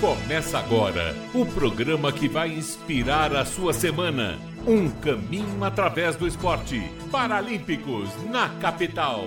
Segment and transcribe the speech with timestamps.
[0.00, 4.38] Começa agora o programa que vai inspirar a sua semana.
[4.66, 6.82] Um caminho através do esporte.
[7.10, 9.24] Paralímpicos na capital.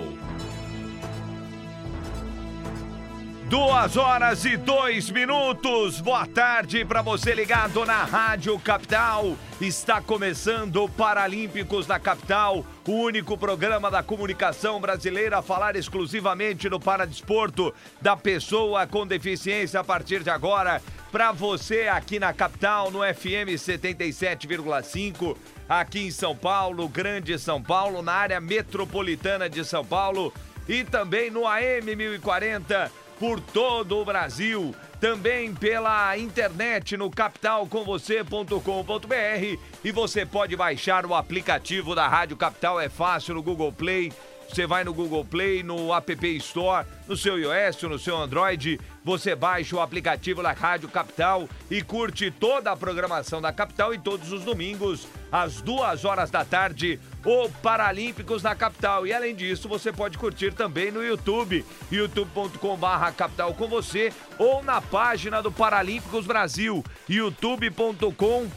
[3.50, 6.00] Duas horas e dois minutos.
[6.00, 9.36] Boa tarde para você ligado na Rádio Capital.
[9.60, 16.70] Está começando o Paralímpicos na Capital, o único programa da comunicação brasileira a falar exclusivamente
[16.70, 20.80] no paradesporto da pessoa com deficiência a partir de agora.
[21.10, 25.36] Para você aqui na capital, no FM 77,5,
[25.68, 30.32] aqui em São Paulo, Grande São Paulo, na área metropolitana de São Paulo
[30.68, 34.74] e também no AM 1040 por todo o Brasil.
[34.98, 42.88] Também pela internet no capitalcomvocê.com.br e você pode baixar o aplicativo da Rádio Capital, é
[42.88, 44.10] fácil no Google Play.
[44.48, 49.36] Você vai no Google Play, no App Store, no seu iOS, no seu Android, você
[49.36, 54.32] baixa o aplicativo da Rádio Capital e curte toda a programação da Capital e todos
[54.32, 59.06] os domingos, às duas horas da tarde, o Paralímpicos na Capital.
[59.06, 64.80] E além disso, você pode curtir também no YouTube, youtube.com/barra Capital com você, ou na
[64.80, 68.48] página do Paralímpicos Brasil, youtube.com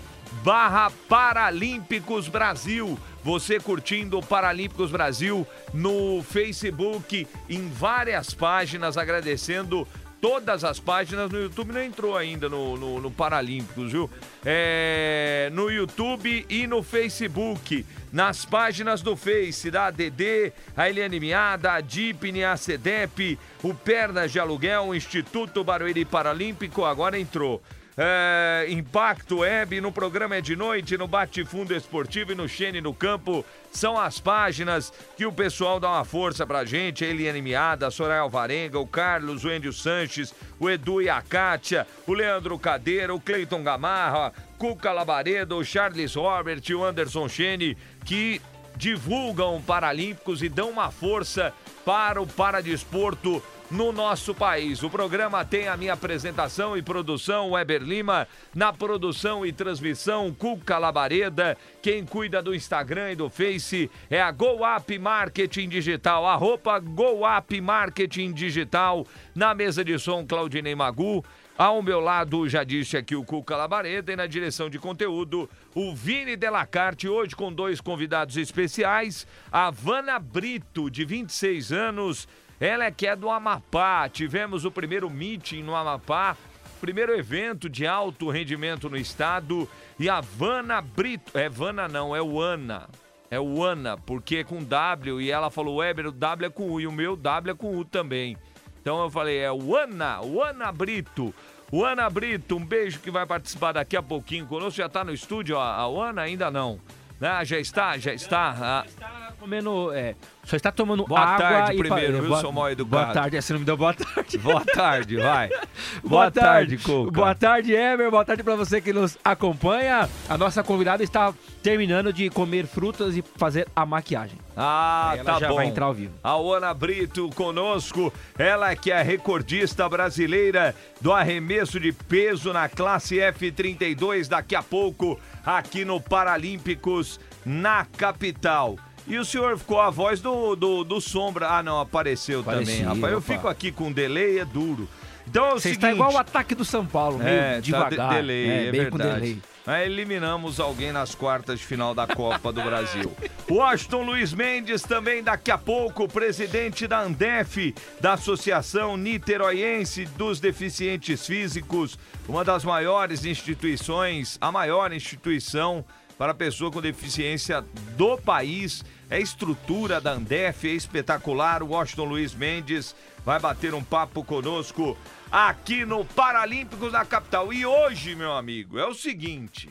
[0.44, 2.98] barra Paralímpicos Brasil.
[3.24, 9.88] Você curtindo o Paralímpicos Brasil no Facebook, em várias páginas, agradecendo
[10.24, 11.74] todas as páginas no YouTube.
[11.74, 14.10] Não entrou ainda no, no, no Paralímpicos, viu?
[14.46, 17.86] É, no YouTube e no Facebook.
[18.10, 24.32] Nas páginas do Face da ADD, a Eliane Miada, a DIPNE, a CEDEP, o Pernas
[24.32, 27.62] de Aluguel, o Instituto Barueri Paralímpico, agora entrou
[27.98, 32.82] é, Impacto Web, no programa é de noite, no Bate Fundo Esportivo e no Xene
[32.82, 33.46] no Campo.
[33.72, 37.06] São as páginas que o pessoal dá uma força pra gente.
[37.06, 41.22] A Eliane Miada, a Soraya Alvarenga, o Carlos, o Endio Sanches, o Edu e a
[41.22, 47.30] Kátia, o Leandro Cadeira, o Cleiton Gamarra, Cuca Labaredo, o Charles Robert e o Anderson
[47.30, 48.42] Xene, que
[48.76, 51.54] divulgam Paralímpicos e dão uma força
[51.86, 54.84] para o paradesporto no nosso país.
[54.84, 60.78] O programa tem a minha apresentação e produção, Weber Lima, na produção e transmissão, Cuca
[60.78, 61.58] Labareda.
[61.82, 68.32] Quem cuida do Instagram e do Face é a GoUp Marketing Digital, arroba GoUp Marketing
[68.32, 69.08] Digital.
[69.34, 71.26] Na mesa de som, Claudinei Magu.
[71.56, 75.94] Ao meu lado, já disse aqui o Cuca Labareda e na direção de conteúdo, o
[75.94, 82.28] Vini Delacarte, hoje com dois convidados especiais, a Vana Brito, de 26 anos,
[82.60, 84.08] ela é que é do Amapá.
[84.10, 86.38] Tivemos o primeiro meeting no Amapá,
[86.80, 89.68] primeiro evento de alto rendimento no estado.
[90.00, 91.38] E a Vana Brito.
[91.38, 92.90] É Vana não, é o Ana.
[93.30, 95.20] É o Ana, porque é com W.
[95.20, 96.80] E ela falou, Weber, o W é com U.
[96.80, 98.38] E o meu W é com U também.
[98.82, 101.34] Então eu falei, é o Ana, o Ana Brito.
[101.72, 104.78] O Ana Brito, um beijo que vai participar daqui a pouquinho conosco.
[104.78, 106.22] Já está no estúdio a, a Ana?
[106.22, 106.80] Ainda não.
[107.20, 107.98] Ah, já está?
[107.98, 108.56] Já está?
[108.62, 109.34] Ah.
[109.40, 109.92] comendo.
[109.92, 111.38] É, só está tomando boa água.
[111.38, 113.04] tarde primeiro, viu, boa, seu mal educado?
[113.04, 114.38] Boa tarde, você não me deu boa tarde.
[114.38, 115.50] Boa tarde, vai.
[116.04, 117.12] Boa, tarde, Cuca.
[117.12, 118.10] Boa tarde, Ever.
[118.12, 120.10] Boa tarde para você que nos acompanha.
[120.28, 124.38] A nossa convidada está terminando de comer frutas e fazer a maquiagem.
[124.56, 125.56] Ah, ela tá já bom.
[125.56, 126.14] vai entrar ao vivo.
[126.24, 133.16] A Ana Brito conosco, ela que é recordista brasileira do arremesso de peso na classe
[133.16, 138.78] F32 daqui a pouco aqui no Paralímpicos na capital.
[139.08, 141.50] E o senhor ficou a voz do, do, do Sombra.
[141.50, 143.12] Ah, não, apareceu também, rapaz.
[143.12, 143.34] Eu opa.
[143.34, 144.88] fico aqui com delay, é duro.
[145.28, 145.76] Então é Você seguinte...
[145.78, 147.96] está igual o ataque do São Paulo, meio É, devagar.
[147.96, 149.20] tá de delay, é, bem com verdade.
[149.22, 149.42] delay.
[149.66, 153.10] Mas eliminamos alguém nas quartas de final da Copa do Brasil.
[153.50, 161.26] Washington Luiz Mendes também daqui a pouco, presidente da Andef, da Associação Niteroiense dos Deficientes
[161.26, 161.98] Físicos,
[162.28, 165.86] uma das maiores instituições, a maior instituição
[166.18, 167.64] para pessoa com deficiência
[167.98, 168.84] do país.
[169.10, 171.62] É estrutura da Andef, é espetacular.
[171.62, 172.96] O Washington Luiz Mendes
[173.26, 174.98] vai bater um papo conosco
[175.32, 177.52] aqui no Paralímpicos da capital.
[177.54, 179.70] E hoje, meu amigo, é o seguinte.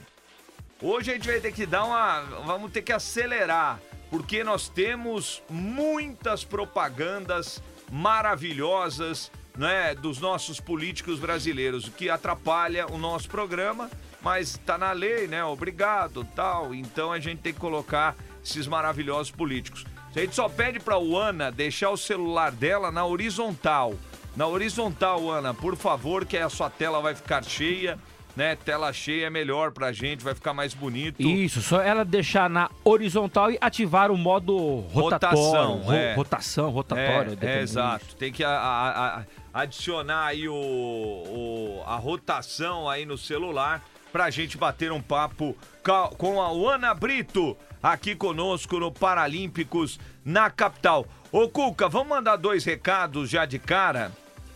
[0.81, 2.20] Hoje a gente vai ter que dar uma.
[2.44, 3.81] Vamos ter que acelerar,
[4.11, 12.99] porque nós temos muitas propagandas maravilhosas né, dos nossos políticos brasileiros, o que atrapalha o
[12.99, 13.90] nosso programa,
[14.20, 15.44] mas tá na lei, né?
[15.44, 16.75] Obrigado, tal.
[16.75, 19.85] Então a gente tem que colocar esses maravilhosos políticos.
[20.15, 23.94] A gente só pede pra Ana deixar o celular dela na horizontal.
[24.37, 27.99] Na horizontal, Ana, por favor, que aí a sua tela vai ficar cheia
[28.35, 28.56] né?
[28.56, 31.21] Tela cheia é melhor pra gente, vai ficar mais bonito.
[31.21, 34.56] Isso, só ela deixar na horizontal e ativar o modo
[34.91, 35.37] rotatório.
[35.39, 36.15] Rotação, ro- é.
[36.15, 37.37] Rotação, rotatória.
[37.43, 38.17] É, é, exato.
[38.17, 44.31] Tem que a- a- a- adicionar aí o, o- a rotação aí no celular pra
[44.31, 45.55] gente bater um papo
[46.17, 51.06] com a Ana Brito aqui conosco no Paralímpicos na capital.
[51.31, 54.12] Ô Cuca, vamos mandar dois recados já de cara?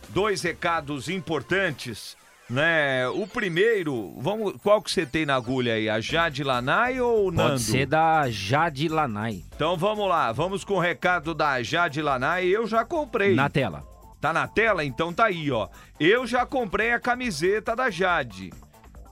[0.09, 2.15] Dois recados importantes,
[2.49, 3.07] né?
[3.09, 5.89] O primeiro, vamos, qual que você tem na agulha aí?
[5.89, 7.49] A Jade Lanai ou o Nando?
[7.49, 9.43] Pode ser da Jade Lanai.
[9.55, 12.45] Então vamos lá, vamos com o recado da Jade Lanai.
[12.45, 13.35] Eu já comprei.
[13.35, 13.83] Na tela.
[14.21, 14.83] Tá na tela?
[14.83, 15.67] Então tá aí, ó.
[15.99, 18.51] Eu já comprei a camiseta da Jade.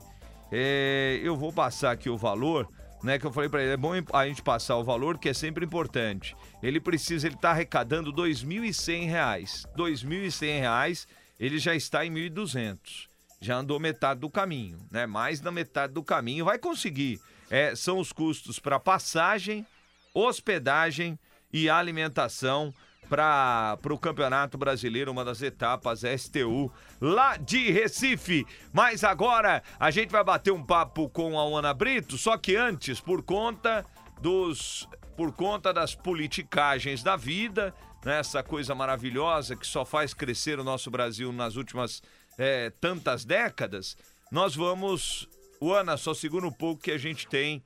[0.50, 2.70] É, eu vou passar aqui o valor,
[3.08, 3.18] né?
[3.18, 5.66] Que eu falei pra ele, é bom a gente passar o valor, que é sempre
[5.66, 6.36] importante.
[6.62, 9.66] Ele precisa, ele tá arrecadando 2.100 reais.
[9.78, 11.08] 2.100 reais,
[11.40, 13.08] ele já está em 1.200.
[13.40, 15.06] Já andou metade do caminho, né?
[15.06, 17.22] Mais da metade do caminho, vai conseguir.
[17.50, 19.66] É, são os custos para passagem,
[20.14, 21.18] hospedagem
[21.54, 22.74] e alimentação
[23.10, 28.46] para o Campeonato Brasileiro, uma das etapas STU lá de Recife.
[28.74, 33.00] Mas agora a gente vai bater um papo com a Ana Brito, só que antes,
[33.00, 33.86] por conta
[34.22, 37.74] dos por conta das politicagens da vida,
[38.06, 42.04] né, essa coisa maravilhosa que só faz crescer o nosso Brasil nas últimas
[42.38, 43.98] eh, tantas décadas,
[44.32, 45.28] nós vamos.
[45.60, 47.64] Ana, só segura um pouco que a gente tem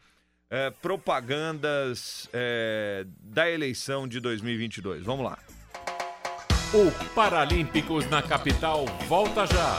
[0.51, 5.05] eh, propagandas eh, da eleição de 2022.
[5.05, 5.37] Vamos lá.
[6.73, 9.77] O Paralímpicos na capital volta já.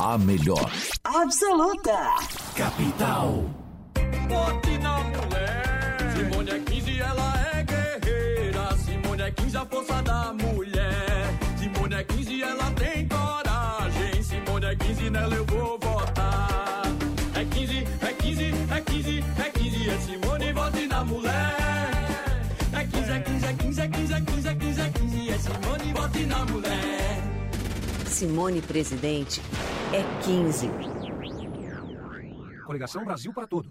[0.00, 0.70] A melhor.
[1.04, 1.92] Absoluta.
[2.56, 3.44] Capital.
[4.28, 5.96] Bote na mulher.
[6.16, 8.76] Simone é 15, ela é guerreira.
[8.78, 10.71] Simone é 15, a força da mulher.
[28.22, 29.42] Simone Presidente
[29.92, 30.70] é 15.
[32.64, 33.68] Coligação Brasil para Todos.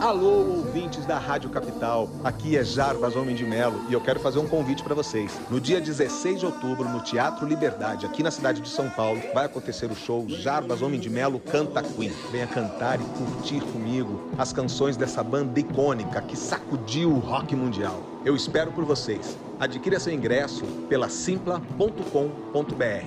[0.00, 2.08] Alô, ouvintes da Rádio Capital.
[2.22, 5.40] Aqui é Jarbas Homem de Melo e eu quero fazer um convite para vocês.
[5.50, 9.46] No dia 16 de outubro, no Teatro Liberdade, aqui na cidade de São Paulo, vai
[9.46, 12.12] acontecer o show Jarbas Homem de Melo Canta Queen.
[12.30, 18.00] Venha cantar e curtir comigo as canções dessa banda icônica que sacudiu o rock mundial.
[18.24, 19.36] Eu espero por vocês.
[19.60, 22.02] Adquira seu ingresso pela simpla.com.br.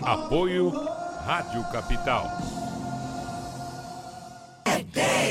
[0.03, 0.69] Apoio
[1.25, 2.27] Rádio Capital.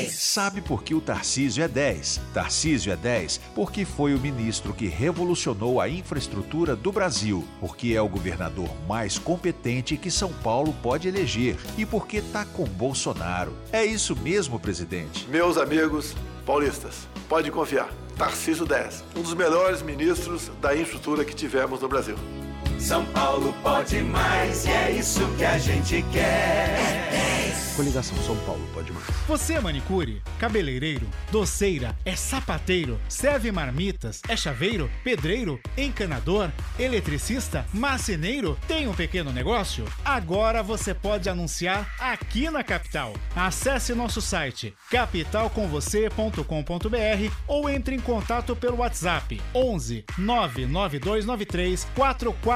[0.09, 2.19] Sabe por que o Tarcísio é 10?
[2.33, 8.01] Tarcísio é 10 porque foi o ministro que revolucionou a infraestrutura do Brasil, porque é
[8.01, 13.53] o governador mais competente que São Paulo pode eleger e porque tá com Bolsonaro.
[13.71, 15.27] É isso mesmo, presidente.
[15.29, 16.15] Meus amigos
[16.45, 18.02] paulistas, pode confiar.
[18.17, 22.15] Tarcísio 10, um dos melhores ministros da infraestrutura que tivemos no Brasil.
[22.79, 27.03] São Paulo pode mais, e é isso que a gente quer.
[27.75, 29.05] Coligação São Paulo pode mais.
[29.27, 38.55] Você é manicure, cabeleireiro, doceira, é sapateiro, serve marmitas, é chaveiro, pedreiro, encanador, eletricista, marceneiro,
[38.67, 39.85] tem um pequeno negócio?
[40.05, 43.13] Agora você pode anunciar aqui na capital.
[43.35, 51.87] Acesse nosso site capitalcomvocê.com.br ou entre em contato pelo WhatsApp 11 99293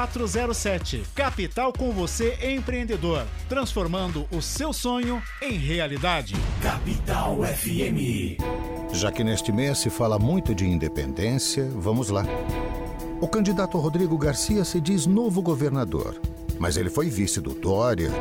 [0.08, 1.04] 4407.
[1.14, 6.36] Capital com você empreendedor, transformando o seu sonho em realidade.
[6.62, 8.38] Capital FM.
[8.94, 12.24] Já que neste mês se fala muito de independência, vamos lá.
[13.20, 16.20] O candidato Rodrigo Garcia se diz novo governador,
[16.60, 18.12] mas ele foi vice do Dória.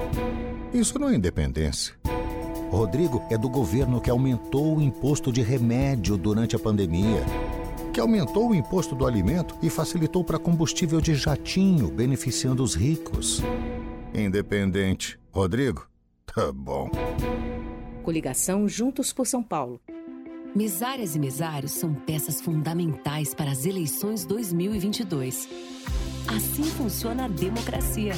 [0.73, 1.95] Isso não é independência.
[2.71, 7.25] Rodrigo é do governo que aumentou o imposto de remédio durante a pandemia,
[7.97, 13.41] que aumentou o imposto do alimento e facilitou para combustível de jatinho, beneficiando os ricos.
[14.13, 15.19] Independente.
[15.33, 15.89] Rodrigo?
[16.27, 16.91] Tá bom.
[18.03, 19.81] Coligação Juntos por São Paulo.
[20.55, 25.49] Mesárias e mesários são peças fundamentais para as eleições 2022.
[26.29, 28.13] Assim funciona a democracia.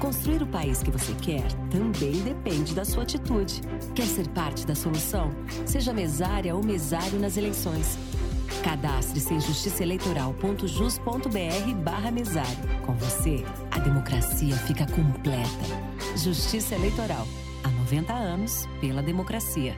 [0.00, 3.62] Construir o país que você quer também depende da sua atitude.
[3.96, 5.32] Quer ser parte da solução?
[5.66, 7.98] Seja mesária ou mesário nas eleições.
[8.62, 12.56] Cadastre-se em justiçaeleitoral.jus.br barra mesário.
[12.86, 15.46] Com você, a democracia fica completa.
[16.16, 17.26] Justiça Eleitoral.
[17.62, 19.76] Há 90 anos pela democracia.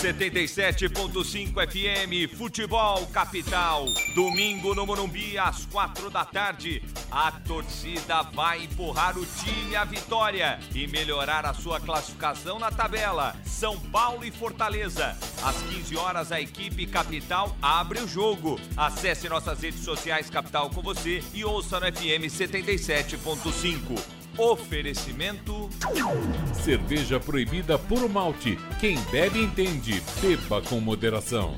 [0.00, 3.84] 77.5 FM, Futebol Capital.
[4.14, 6.82] Domingo no Morumbi, às quatro da tarde.
[7.10, 13.36] A torcida vai empurrar o time à vitória e melhorar a sua classificação na tabela.
[13.44, 15.14] São Paulo e Fortaleza.
[15.42, 18.58] Às 15 horas, a equipe Capital abre o jogo.
[18.78, 24.19] Acesse nossas redes sociais Capital com você e ouça no FM 77.5.
[24.36, 25.68] Oferecimento.
[26.54, 28.58] Cerveja proibida por malte.
[28.78, 30.02] Quem bebe entende.
[30.20, 31.56] Beba com moderação.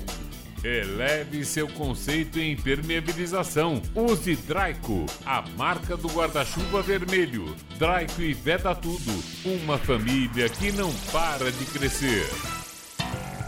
[0.64, 3.82] Eleve seu conceito em impermeabilização.
[3.96, 7.54] Use Draico, a marca do guarda-chuva vermelho.
[7.78, 9.12] Draico e Veda Tudo.
[9.44, 12.24] Uma família que não para de crescer.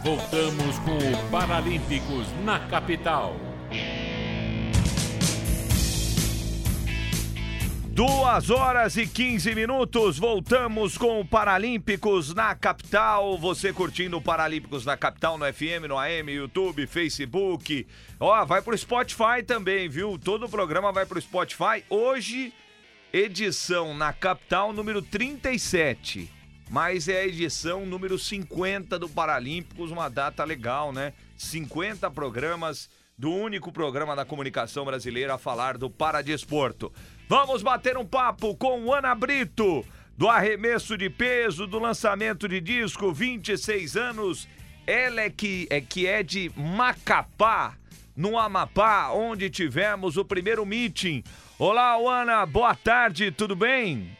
[0.02, 3.53] Voltamos com o Paralímpicos na capital.
[7.94, 13.38] Duas horas e 15 minutos, voltamos com o Paralímpicos na capital.
[13.38, 17.86] Você curtindo o Paralímpicos na capital no FM, no AM, YouTube, Facebook.
[18.18, 20.18] Ó, vai pro Spotify também, viu?
[20.18, 21.84] Todo o programa vai pro Spotify.
[21.88, 22.52] Hoje,
[23.12, 26.28] edição na capital número 37.
[26.68, 31.12] Mas é a edição número 50 do Paralímpicos, uma data legal, né?
[31.36, 36.92] 50 programas do único programa da comunicação brasileira a falar do paradesporto.
[37.28, 39.84] Vamos bater um papo com Ana Brito,
[40.16, 44.48] do arremesso de peso, do lançamento de disco, 26 anos.
[44.86, 47.74] Ela é que é, que é de Macapá,
[48.16, 51.22] no Amapá, onde tivemos o primeiro meeting.
[51.58, 54.16] Olá, Ana, boa tarde, tudo bem?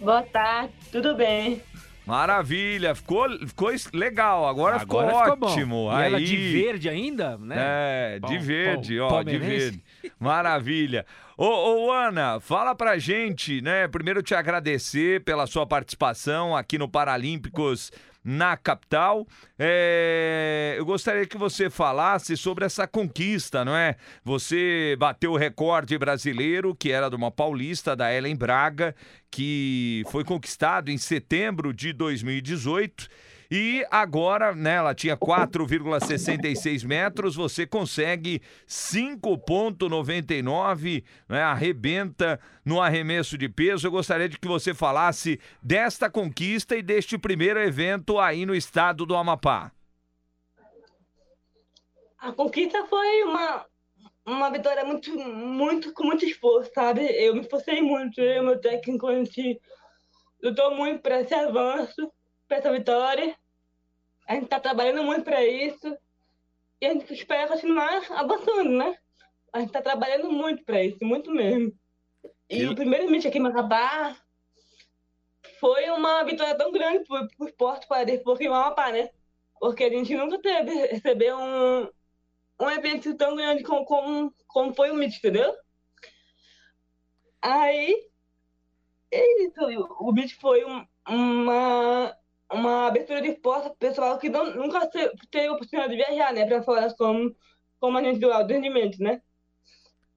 [0.00, 1.62] Boa tarde, tudo bem.
[2.06, 5.46] Maravilha, ficou, ficou legal, agora, ficou Agora ficou bom.
[5.48, 5.88] ótimo.
[5.90, 7.56] E Aí, ela de verde ainda, né?
[7.58, 9.82] É, de Pal- verde, pal- ó, de verde.
[10.20, 11.04] Maravilha.
[11.36, 11.44] Ô,
[11.86, 13.88] ô, Ana, fala pra gente, né?
[13.88, 17.90] Primeiro te agradecer pela sua participação aqui no Paralímpicos
[18.26, 19.24] na capital.
[19.56, 23.94] É, eu gostaria que você falasse sobre essa conquista, não é?
[24.24, 28.96] Você bateu o recorde brasileiro, que era de uma paulista, da Ellen Braga,
[29.30, 33.08] que foi conquistado em setembro de 2018.
[33.50, 43.48] E agora, né, ela tinha 4,66 metros, você consegue 5,99, né, arrebenta no arremesso de
[43.48, 43.86] peso.
[43.86, 49.06] Eu gostaria de que você falasse desta conquista e deste primeiro evento aí no estado
[49.06, 49.72] do Amapá.
[52.18, 53.64] A conquista foi uma,
[54.26, 57.02] uma vitória muito, muito, com muito esforço, sabe?
[57.02, 59.60] Eu me esforcei muito, eu e meu técnico, a gente
[60.42, 62.10] lutou muito para esse avanço,
[62.46, 63.36] para essa vitória.
[64.26, 65.96] A gente está trabalhando muito para isso
[66.80, 68.98] e a gente espera continuar avançando, né?
[69.52, 71.72] A gente está trabalhando muito para isso, muito mesmo.
[72.48, 74.16] E o primeiro meet aqui em Macapá
[75.58, 79.10] foi uma vitória tão grande para o esporte para depois em Amapá, né?
[79.58, 81.88] Porque a gente nunca teve receber um,
[82.60, 85.54] um evento tão grande como, como, como foi o Meet, entendeu?
[87.40, 88.08] Aí,
[89.10, 89.60] é isso,
[90.00, 92.16] o Meet foi um, uma,
[92.88, 96.46] abertura de porta para pessoal que não, nunca teve a oportunidade de viajar, né?
[96.46, 97.34] Para falar como,
[97.80, 99.20] como a gente viu o rendimento, né?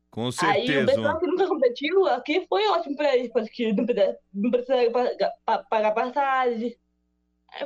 [0.09, 0.79] Com certeza.
[0.79, 4.51] Aí o pessoal que nunca competiu aqui foi ótimo para eles, porque não precisa, não
[4.51, 6.75] precisa pagar, pagar passagem.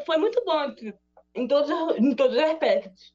[0.05, 0.75] Foi muito bom
[1.35, 3.13] em todos, em todos os aspectos.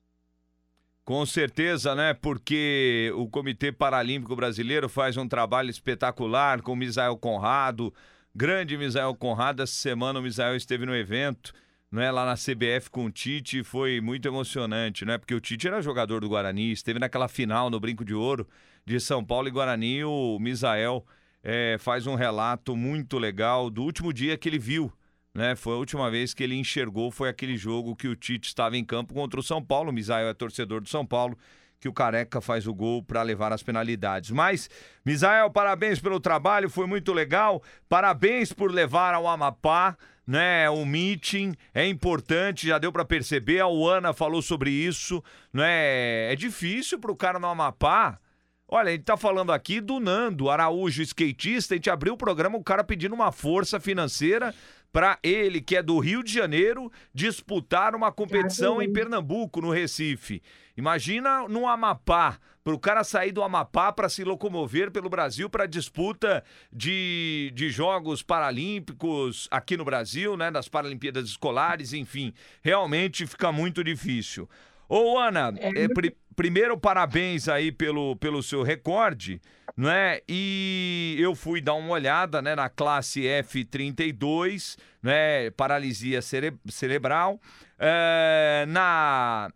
[1.04, 2.12] Com certeza, né?
[2.12, 7.94] Porque o Comitê Paralímpico Brasileiro faz um trabalho espetacular com o Misael Conrado,
[8.34, 9.62] grande Misael Conrado.
[9.62, 11.54] Essa semana o Misael esteve no evento,
[11.90, 15.18] né, lá na CBF com o Tite, foi muito emocionante, né?
[15.18, 18.46] Porque o Tite era jogador do Guarani, esteve naquela final no Brinco de Ouro
[18.84, 20.04] de São Paulo e Guarani.
[20.04, 21.04] O Misael
[21.42, 24.92] é, faz um relato muito legal do último dia que ele viu
[25.38, 25.54] né?
[25.54, 28.84] Foi a última vez que ele enxergou, foi aquele jogo que o Tite estava em
[28.84, 29.90] campo contra o São Paulo.
[29.90, 31.38] O Misael é torcedor do São Paulo,
[31.78, 34.32] que o Careca faz o gol para levar as penalidades.
[34.32, 34.68] Mas,
[35.04, 37.62] Misael, parabéns pelo trabalho, foi muito legal.
[37.88, 39.96] Parabéns por levar ao Amapá
[40.28, 46.30] né, o meeting é importante, já deu para perceber, a Uana falou sobre isso, né?
[46.30, 48.20] É difícil para o cara no Amapá.
[48.68, 52.58] Olha, a gente tá falando aqui do Nando Araújo, skatista, a gente abriu o programa,
[52.58, 54.54] o cara pedindo uma força financeira
[54.92, 60.42] para ele, que é do Rio de Janeiro, disputar uma competição em Pernambuco, no Recife.
[60.76, 65.64] Imagina no Amapá, para o cara sair do Amapá para se locomover pelo Brasil para
[65.64, 73.50] disputa de, de Jogos Paralímpicos aqui no Brasil, né, das Paralimpíadas Escolares, enfim, realmente fica
[73.50, 74.48] muito difícil.
[74.88, 79.40] Ô, Ana, é, é, pri primeiro parabéns aí pelo, pelo seu recorde,
[79.76, 80.20] né?
[80.28, 87.40] E eu fui dar uma olhada, né, na classe F32, né, paralisia cere cerebral,
[87.76, 89.50] é, na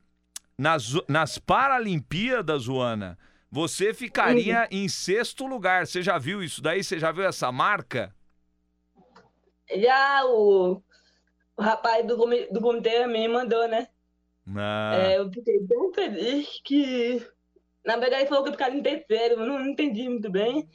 [0.59, 3.18] nas, nas Paralimpíadas, Ana,
[3.51, 4.66] você ficaria uhum.
[4.71, 5.87] em sexto lugar.
[5.87, 6.83] Você já viu isso daí?
[6.83, 8.14] Você já viu essa marca?
[9.75, 10.83] Já o,
[11.57, 12.16] o rapaz do,
[12.51, 13.88] do comitê me mandou, né?
[14.57, 14.92] Ah.
[14.96, 17.24] É, eu fiquei tão feliz que.
[17.85, 20.68] Na verdade, ele falou que eu ficaria em terceiro, eu não entendi muito bem.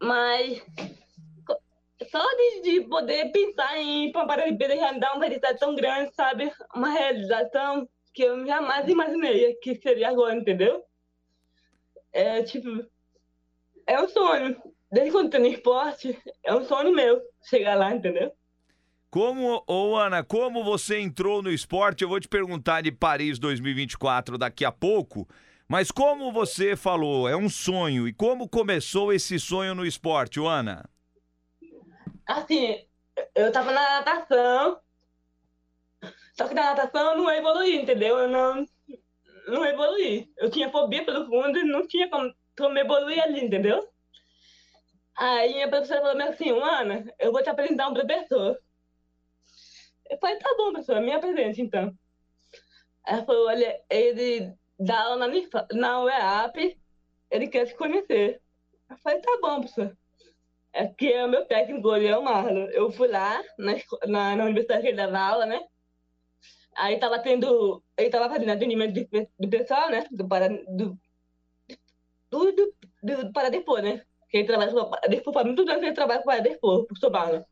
[0.00, 0.64] Mas.
[2.10, 6.50] Só de, de poder pensar em uma Paralimpíada já me dá uma tão grande, sabe?
[6.74, 10.84] Uma realização que eu jamais imaginei que seria agora, entendeu?
[12.12, 12.68] É tipo.
[13.86, 14.56] É um sonho.
[14.90, 18.32] Desde quando tô no esporte, é um sonho meu chegar lá, entendeu?
[19.10, 22.02] Como, ô Ana, como você entrou no esporte?
[22.02, 25.26] Eu vou te perguntar de Paris 2024 daqui a pouco,
[25.66, 30.84] mas como você falou, é um sonho, e como começou esse sonho no esporte, Ana?
[32.26, 32.84] Assim,
[33.34, 34.78] eu tava na natação,
[36.34, 38.18] só que na natação eu não evoluí, entendeu?
[38.18, 38.66] Eu não,
[39.46, 40.30] não evoluí.
[40.36, 43.88] Eu tinha fobia pelo fundo e não tinha como, como evoluir ali, entendeu?
[45.16, 48.58] Aí a professora falou assim, Ana, eu vou te apresentar um professor.
[50.08, 51.94] Eu falei, tá bom, professor, me apresente então.
[53.06, 55.34] Ela falou, olha, ele dá aula na,
[55.72, 56.78] na UEAP,
[57.30, 58.40] ele quer te conhecer.
[58.90, 59.96] Eu falei, tá bom, professor.
[60.72, 62.66] É que é o meu técnico, ele é o Marlon.
[62.70, 63.72] Eu fui lá na,
[64.06, 65.60] na, na universidade que ele dava aula, né?
[66.76, 67.82] Aí tava tendo.
[67.96, 70.06] Ele tava fazendo atendimento de, do pessoal, né?
[70.10, 70.48] Do para.
[70.48, 70.98] Do,
[72.30, 74.04] do, do, do para depois, né?
[74.30, 77.46] Que ele trabalha com faz muito tempo ele trabalha com para depois, por Sobala.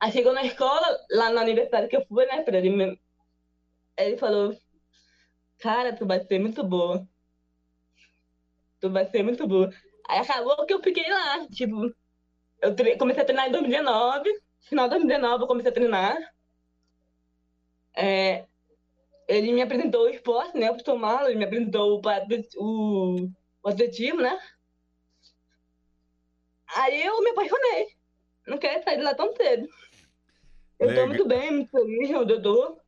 [0.00, 2.98] Aí chegou na escola, lá na universidade que eu fui, né, pra ele,
[3.96, 4.56] ele falou,
[5.58, 7.06] cara, tu vai ser muito boa.
[8.80, 9.70] Tu vai ser muito boa.
[10.08, 11.94] Aí acabou que eu fiquei lá, tipo,
[12.62, 16.34] eu comecei a treinar em 2019, final de 2019 eu comecei a treinar.
[17.94, 18.46] É,
[19.28, 22.02] ele me apresentou o esporte, né, o tomá ele me apresentou o,
[22.58, 23.30] o,
[23.62, 24.38] o atletismo, né.
[26.76, 27.99] Aí eu me apaixonei.
[28.50, 29.68] Não quero sair de lá tão cedo.
[30.80, 31.04] Eu Legal.
[31.04, 32.80] tô muito bem, muito feliz eu tô.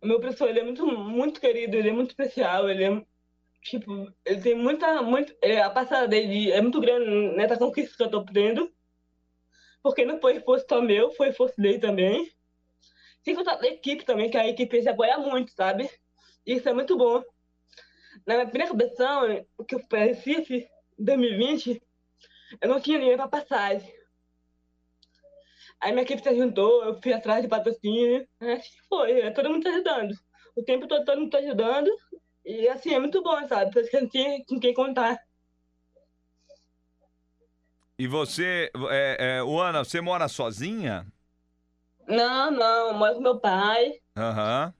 [0.00, 3.04] O meu professor, ele é muito, muito querido, ele é muito especial, ele é,
[3.60, 8.02] tipo, ele tem muita, muito, é, a passada dele é muito grande nessa conquista que
[8.04, 8.72] eu tô tendo.
[9.82, 12.30] Porque não foi esforço só meu, foi esforço dele também.
[13.24, 15.90] Sem contar da equipe também, que a equipe se apoia muito, sabe?
[16.46, 17.20] Isso é muito bom.
[18.24, 21.82] Na minha primeira competição, que eu fui para Recife, em 2020,
[22.60, 24.01] eu não tinha dinheiro para passagem.
[25.82, 28.24] Aí minha equipe se juntou, eu fui atrás de patrocínio.
[28.38, 30.14] Que foi, é, todo mundo tá ajudando.
[30.56, 31.90] O tempo todo todo mundo tá ajudando.
[32.44, 33.72] E assim, é muito bom, sabe?
[33.72, 35.18] Por isso que eu não tinha com quem contar.
[37.98, 41.04] E você, é, é, o Ana, você mora sozinha?
[42.06, 44.72] Não, não, eu moro com meu pai, Aham.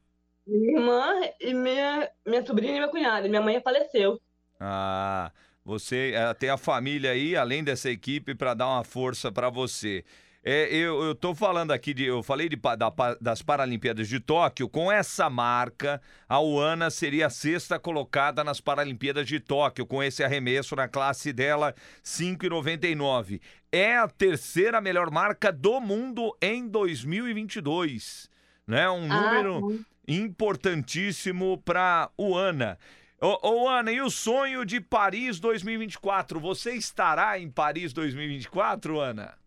[0.46, 3.28] minha irmã e minha, minha sobrinha e minha cunhada.
[3.28, 4.20] Minha mãe faleceu.
[4.58, 5.32] Ah,
[5.64, 10.04] você é, tem a família aí, além dessa equipe, para dar uma força para você.
[10.44, 12.04] É, eu, eu tô falando aqui de.
[12.04, 14.68] Eu falei de, da das Paralimpíadas de Tóquio.
[14.68, 20.24] Com essa marca, a Uana seria a sexta colocada nas Paralimpíadas de Tóquio, com esse
[20.24, 21.72] arremesso na classe dela,
[22.04, 23.40] 5,99.
[23.70, 28.28] É a terceira melhor marca do mundo em 2022.
[28.66, 28.90] Né?
[28.90, 32.78] Um Ah, número importantíssimo para o Ana.
[33.20, 36.40] Ô, ô, Ana, e o sonho de Paris 2024?
[36.40, 39.40] Você estará em Paris 2024, Ana?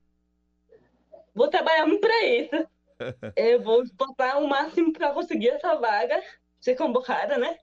[1.36, 2.68] Vou trabalhar muito pra isso.
[3.36, 6.24] Eu vou esforçar o máximo pra conseguir essa vaga,
[6.62, 7.58] ser convocada, né?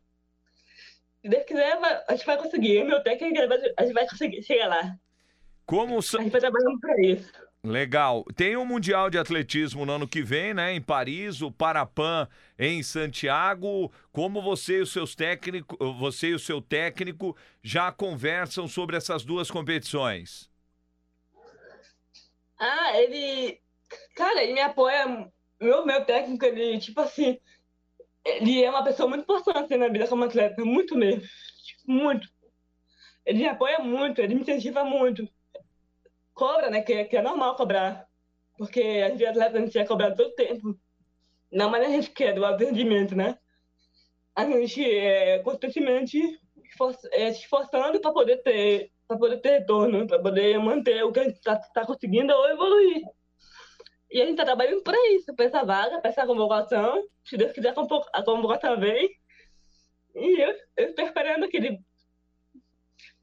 [1.23, 2.85] Se Deus quiser, a gente vai conseguir.
[2.85, 3.39] Meu técnico,
[3.77, 4.99] a gente vai conseguir chegar lá.
[5.65, 7.33] Como A gente vai trabalhar muito pra isso.
[7.65, 8.25] Legal.
[8.35, 10.75] Tem o Mundial de Atletismo no ano que vem, né?
[10.75, 12.27] Em Paris, o Parapan
[12.59, 13.91] em Santiago.
[14.11, 19.25] Como você e os seus técnicos, você e o seu técnico já conversam sobre essas
[19.25, 20.51] duas competições?
[22.59, 23.62] Ah, ele.
[24.17, 25.31] Cara, ele me apoia.
[25.61, 27.39] Meu, meu técnico, ele, tipo assim.
[28.25, 31.23] Ele é uma pessoa muito importante na vida como atleta, muito mesmo.
[31.23, 32.29] Tipo, muito.
[33.25, 35.29] Ele me apoia muito, ele me incentiva muito.
[36.35, 36.83] Cobra, né?
[36.83, 38.07] Que, que é normal cobrar.
[38.57, 40.79] Porque a gente é atleta, a gente é cobrado todo tempo.
[41.51, 43.39] Não, mas a gente quer do atendimento, né?
[44.35, 46.19] A gente é constantemente
[47.13, 51.21] é, se esforçando para poder ter para poder ter retorno, para poder manter o que
[51.21, 53.03] a gente está tá conseguindo ou evoluir.
[54.13, 57.03] E a gente está trabalhando para isso, para essa vaga, para essa convocação.
[57.25, 59.09] Se Deus quiser, a convo- a convocação vem.
[60.15, 61.79] E eu eu estou esperando aquele.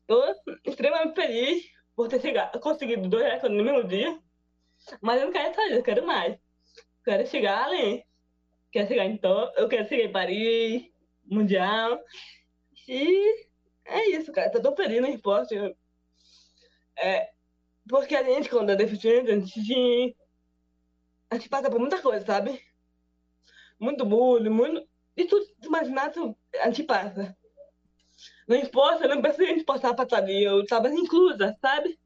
[0.01, 0.23] Estou
[0.65, 1.63] extremamente feliz
[1.95, 4.19] por ter chegado, conseguido dois recordes no mesmo dia.
[5.01, 6.37] Mas eu não quero isso, eu quero mais.
[7.05, 8.03] Quero chegar além.
[8.71, 10.83] Quero chegar em Tó- eu quero chegar em Paris,
[11.25, 11.99] Mundial.
[12.87, 13.45] E
[13.85, 14.51] é isso, cara.
[14.51, 15.55] Tô tão feliz no esporte.
[16.97, 17.29] É,
[17.87, 20.15] porque a gente, quando é deficiente, a gente,
[21.29, 22.61] a gente passa por muita coisa, sabe?
[23.79, 24.87] Muito bullying, muito.
[25.15, 25.45] E tudo
[26.11, 27.35] tu- a gente passa.
[28.55, 30.43] Esporte, eu não precisa a gente passar estar ali.
[30.43, 31.99] Eu tava inclusa, sabe?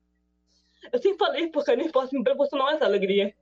[0.92, 3.34] Eu sempre falei porque no esporte me proporcionou essa alegria.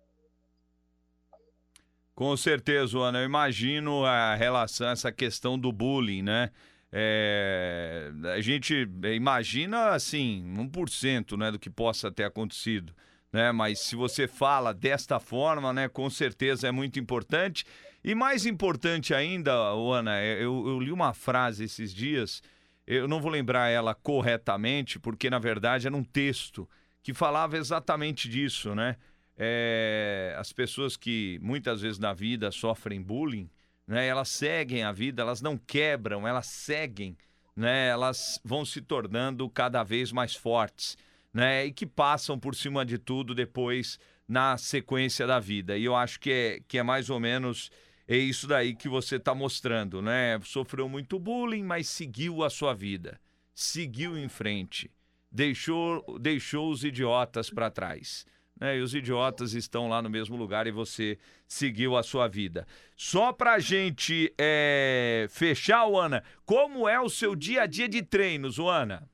[2.13, 3.19] Com certeza, Ana.
[3.21, 6.51] Eu imagino a relação, essa questão do bullying, né?
[6.91, 12.93] É, a gente imagina, assim, 1% né, do que possa ter acontecido,
[13.31, 13.51] né?
[13.51, 17.65] Mas se você fala desta forma, né, com certeza é muito importante.
[18.03, 22.41] E mais importante ainda, Ana, é, eu, eu li uma frase esses dias,
[22.85, 26.67] eu não vou lembrar ela corretamente, porque na verdade era um texto
[27.03, 28.97] que falava exatamente disso, né?
[29.37, 33.49] É, as pessoas que muitas vezes na vida sofrem bullying,
[33.87, 34.07] né?
[34.07, 37.17] Elas seguem a vida, elas não quebram, elas seguem,
[37.55, 37.87] né?
[37.87, 40.97] Elas vão se tornando cada vez mais fortes,
[41.33, 41.65] né?
[41.65, 45.77] E que passam por cima de tudo depois na sequência da vida.
[45.77, 47.69] E eu acho que é, que é mais ou menos
[48.07, 50.39] é isso daí que você está mostrando, né?
[50.43, 53.19] Sofreu muito bullying, mas seguiu a sua vida,
[53.53, 54.91] seguiu em frente,
[55.31, 58.25] deixou, deixou os idiotas para trás.
[58.59, 58.77] Né?
[58.77, 61.17] E os idiotas estão lá no mesmo lugar e você
[61.47, 62.67] seguiu a sua vida.
[62.95, 68.59] Só pra gente é, fechar, Ana, como é o seu dia a dia de treinos,
[68.59, 69.09] Ana?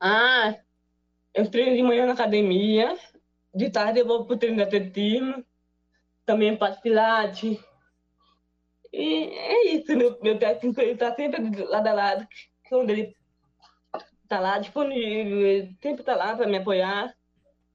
[0.00, 0.58] Ah,
[1.34, 2.96] eu treino de manhã na academia,
[3.54, 5.44] de tarde eu vou pro treino de atletismo,
[6.24, 7.58] também faço pilates.
[8.92, 12.28] E é isso, meu, meu técnico ele tá sempre de lado a lado,
[12.68, 13.16] quando ele
[14.28, 17.14] tá lá disponível, ele sempre tá lá para me apoiar.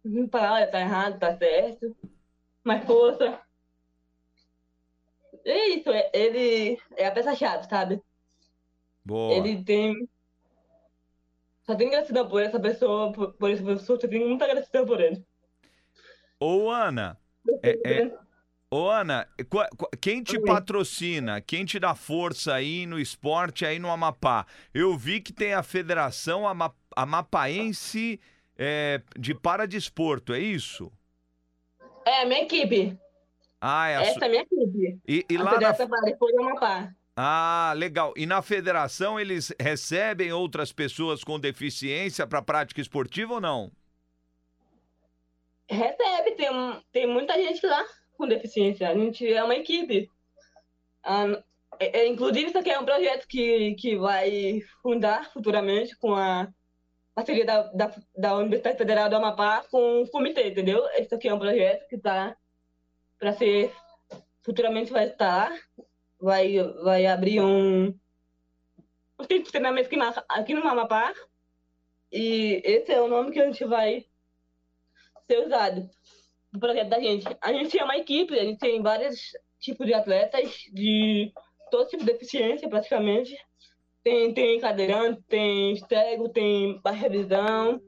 [0.03, 1.95] Não falar, olha, tá errado, tá certo.
[2.63, 3.39] Mais força.
[5.45, 8.01] É isso, é- ele é a peça-chave, sabe?
[9.03, 9.33] Boa.
[9.33, 9.93] Ele tem.
[11.63, 14.99] Só tenho gratidão por essa pessoa, por, por esse professor, só tenho muita gratidão por
[14.99, 15.23] ele.
[16.39, 17.17] Ô, Ana,
[17.61, 18.17] É, é...
[18.73, 19.27] Ô, Ana,
[19.99, 24.45] quem te patrocina, quem te dá força aí no esporte, aí no Amapá?
[24.73, 28.19] Eu vi que tem a Federação Ama- Amapaense
[28.57, 30.89] é, de Paradesporto, é isso?
[32.05, 32.97] É, minha equipe.
[33.59, 34.99] Ah, é a Essa é a minha equipe.
[35.05, 35.51] E, e a lá na...
[35.51, 36.95] Federação Paradesporto do Amapá.
[37.15, 38.13] Ah, legal.
[38.15, 43.71] E na federação eles recebem outras pessoas com deficiência para prática esportiva ou não?
[45.69, 46.49] Recebe, tem,
[46.91, 47.83] tem muita gente lá
[48.17, 48.89] com deficiência.
[48.89, 50.09] A gente é uma equipe.
[51.03, 51.25] Ah,
[51.79, 56.47] é- é, inclusive, isso aqui é um projeto que, que vai fundar futuramente com a
[57.15, 60.85] parceria da, da, da Universidade Federal do Amapá com o comitê, entendeu?
[60.93, 62.35] Esse aqui é um projeto que está
[63.19, 63.73] para ser.
[64.43, 65.51] Futuramente vai estar.
[66.21, 67.93] Vai, vai abrir um.
[69.19, 71.13] Um centro de treinamento aqui, na- aqui no Amapá.
[72.11, 74.03] E esse é o nome que a gente vai
[75.29, 75.87] ser usado
[76.51, 77.25] do projeto da gente.
[77.39, 79.19] A gente é uma equipe, a gente tem vários
[79.59, 81.31] tipos de atletas, de
[81.69, 83.37] todo tipo de deficiência, praticamente.
[84.03, 87.79] Tem, tem cadeirante, tem cego, tem baixa visão.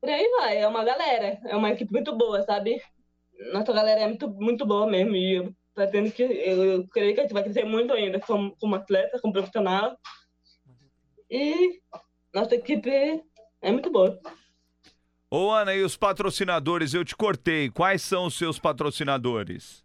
[0.00, 2.80] Por aí vai, é uma galera, é uma equipe muito boa, sabe?
[3.52, 7.20] Nossa galera é muito, muito boa mesmo, e eu pretendo que, eu, eu creio que
[7.20, 9.98] a gente vai crescer muito ainda como, como atleta, como profissional.
[11.28, 11.80] E
[12.32, 12.90] nossa equipe
[13.60, 14.18] é muito boa.
[15.30, 16.94] Ô, Ana, e os patrocinadores?
[16.94, 17.68] Eu te cortei.
[17.68, 19.84] Quais são os seus patrocinadores?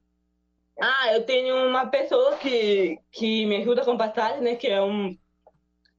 [0.80, 4.56] Ah, eu tenho uma pessoa que, que me ajuda com passagem, né?
[4.56, 5.18] Que é um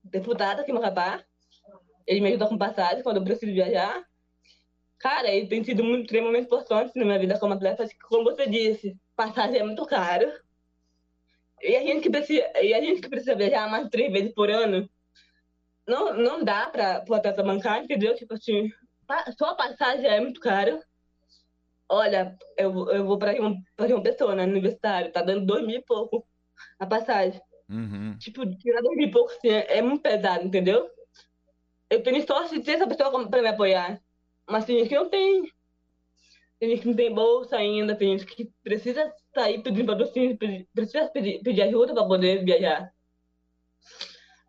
[0.04, 1.22] deputado aqui no Rabá.
[2.06, 4.04] Ele me ajuda com passagem quando eu preciso viajar.
[4.98, 7.88] Cara, ele tem sido muito, extremamente importante na minha vida como atleta.
[8.08, 10.32] Como você disse, passagem é muito caro.
[11.62, 14.32] E a gente que precisa, e a gente que precisa viajar mais de três vezes
[14.32, 14.88] por ano,
[15.86, 18.14] não, não dá para o atleta bancar, entendeu?
[18.14, 18.70] Tipo assim,
[19.36, 20.80] só a passagem é muito caro.
[21.86, 25.80] Olha, eu, eu vou para uma, pra uma pessoa, no universitário, tá dando dois mil
[25.80, 26.26] e pouco
[26.78, 27.40] a passagem.
[27.68, 28.16] Uhum.
[28.18, 30.88] Tipo, tirar dois mil e pouco assim, é, é muito pesado, entendeu?
[31.90, 34.00] Eu tenho sorte de ter essa pessoa pra me apoiar.
[34.48, 35.52] Mas gente que não tem.
[36.60, 40.38] Tem gente que não tem bolsa ainda, tem gente que precisa sair pedindo patrocínio,
[40.74, 42.92] precisa pedir, pedir ajuda para poder viajar.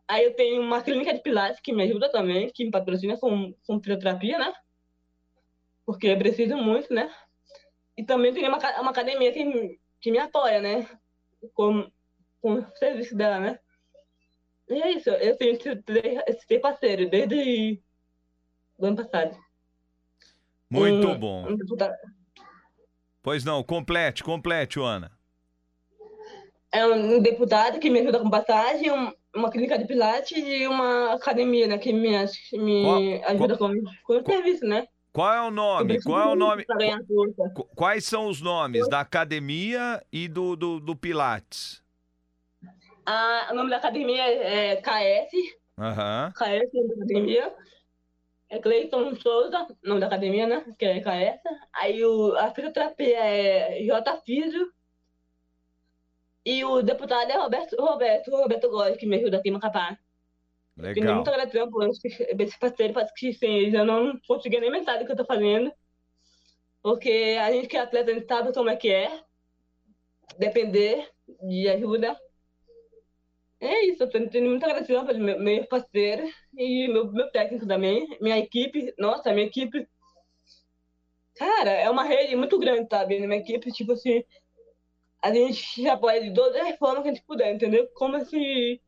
[0.10, 3.54] Aí eu tenho uma clínica de pilates que me ajuda também, que me patrocina com,
[3.66, 4.54] com fisioterapia, né?
[5.86, 7.10] Porque eu preciso muito, né?
[7.96, 10.90] E também tem uma, uma academia que, que me apoia, né?
[11.54, 11.90] Com,
[12.42, 13.60] com o serviço dela, né?
[14.68, 15.70] E é isso, eu tenho esse,
[16.28, 17.82] esse ter parceiro desde
[18.78, 19.38] o ano passado.
[20.72, 21.48] Muito Um- bom.
[21.50, 21.94] um deputado-
[23.22, 25.12] Pois não, complete, complete, Ana.
[26.72, 31.14] É um deputado que me ajuda com passagem, um- uma clínica de pilates e uma
[31.14, 31.78] academia, né?
[31.78, 32.10] Que me,
[32.54, 33.74] me Qual- ajuda com,
[34.06, 34.88] com o serviço, né?
[35.12, 36.02] Qual é o nome?
[36.02, 36.66] Qual é o nome?
[37.76, 41.84] Quais são os nomes da academia e do, do, do Pilates?
[43.06, 45.36] Ah, o nome da academia é KS,
[45.78, 46.32] Aham.
[46.34, 47.54] KS, nome da academia.
[48.52, 50.66] É Cleiton Souza, nome da academia, né?
[50.78, 51.42] Que é KS.
[51.72, 54.70] Aí o, a fisioterapia é J Físio.
[56.46, 59.98] E o deputado é Roberto, Roberto, Roberto Góes, que me ajuda aqui em Macapá.
[60.76, 61.16] Tenho Legal.
[61.16, 65.06] muita gratidão por esse parceiro, porque que sem eles eu não conseguia nem metade do
[65.06, 65.72] que eu tô fazendo.
[66.84, 69.24] Porque a gente que é atleta, a gente sabe como é que é.
[70.38, 71.10] Depender
[71.42, 72.20] de ajuda.
[73.62, 78.08] É isso, eu tenho, muita gratidão pelo meu, meu parceiro e meu, meu técnico também.
[78.20, 79.88] Minha equipe, nossa, minha equipe.
[81.36, 83.20] Cara, é uma rede muito grande, sabe?
[83.20, 84.24] Na minha equipe, tipo assim,
[85.22, 87.88] a gente apoia de todas as formas que a gente puder, entendeu?
[87.94, 88.82] Como se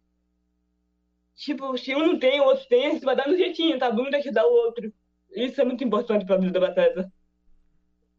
[1.35, 3.89] Tipo, se um não tem, o outro tem, a gente vai dar no jeitinho, tá?
[3.89, 4.93] Um deixa dar o outro.
[5.31, 7.11] Isso é muito importante pra vida do atleta.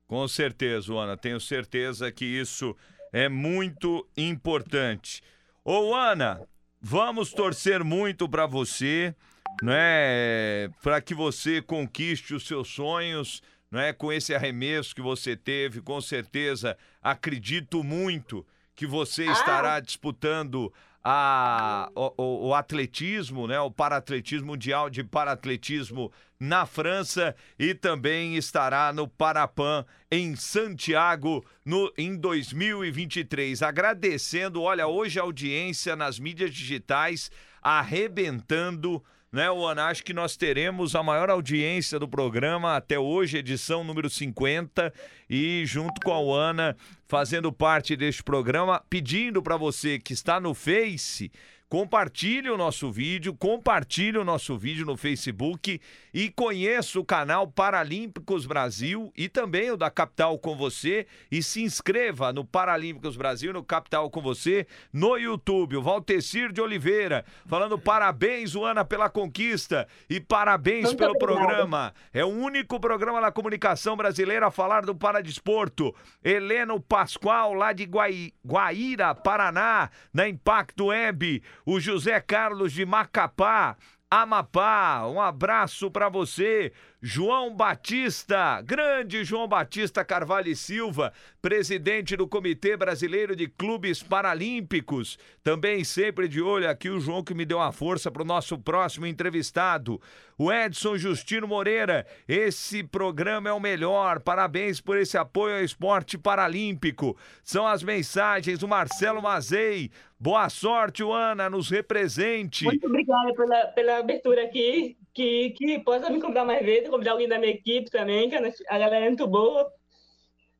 [0.07, 1.17] Com certeza, Ana.
[1.17, 2.77] Tenho certeza que isso
[3.13, 5.23] é muito importante.
[5.67, 6.47] Ô, Ana,
[6.79, 9.15] vamos torcer muito para você,
[9.63, 10.69] né?
[10.83, 13.95] Para que você conquiste os seus sonhos, né?
[13.95, 18.47] Com esse arremesso que você teve, com certeza, acredito muito
[18.77, 20.71] que você estará disputando
[21.05, 23.61] a, o, o- atletismo, né?
[23.61, 31.93] O paratletismo mundial de paratletismo na França e também estará no Parapan em Santiago no
[31.99, 33.63] em 2023.
[33.63, 37.31] Agradecendo, olha, hoje a audiência nas mídias digitais
[37.63, 39.87] arrebentando né, Ana?
[39.87, 44.95] Acho que nós teremos a maior audiência do programa até hoje, edição número 50,
[45.29, 46.77] e junto com a Ana
[47.15, 51.31] fazendo parte deste programa, pedindo para você que está no Face
[51.75, 55.81] Compartilhe o nosso vídeo, compartilhe o nosso vídeo no Facebook
[56.13, 61.63] e conheça o canal Paralímpicos Brasil e também o da Capital com você e se
[61.63, 65.77] inscreva no Paralímpicos Brasil, no Capital com você, no YouTube.
[65.77, 71.45] O Valtecir de Oliveira falando parabéns, Ana, pela conquista e parabéns Muito pelo obrigada.
[71.45, 71.95] programa.
[72.13, 75.93] É o único programa da comunicação brasileira a falar do paradesporto.
[76.23, 78.33] Heleno Pascoal, lá de Guai...
[78.43, 81.43] Guaíra, Paraná, na Impacto Web.
[81.67, 83.77] O José Carlos de Macapá.
[84.23, 86.71] Amapá, um abraço para você.
[87.03, 95.19] João Batista, grande João Batista Carvalho e Silva, presidente do Comitê Brasileiro de Clubes Paralímpicos.
[95.43, 98.57] Também sempre de olho aqui o João que me deu uma força para o nosso
[98.57, 100.01] próximo entrevistado.
[100.39, 104.21] O Edson Justino Moreira, esse programa é o melhor.
[104.21, 107.17] Parabéns por esse apoio ao esporte paralímpico.
[107.43, 109.91] São as mensagens do Marcelo Mazei.
[110.25, 112.65] Boa sorte, Ana, nos represente.
[112.65, 114.97] Muito obrigada pela, pela abertura aqui.
[115.13, 118.79] Que, que possa me convidar mais vezes, convidar alguém da minha equipe também, que a
[118.79, 119.71] galera é muito boa.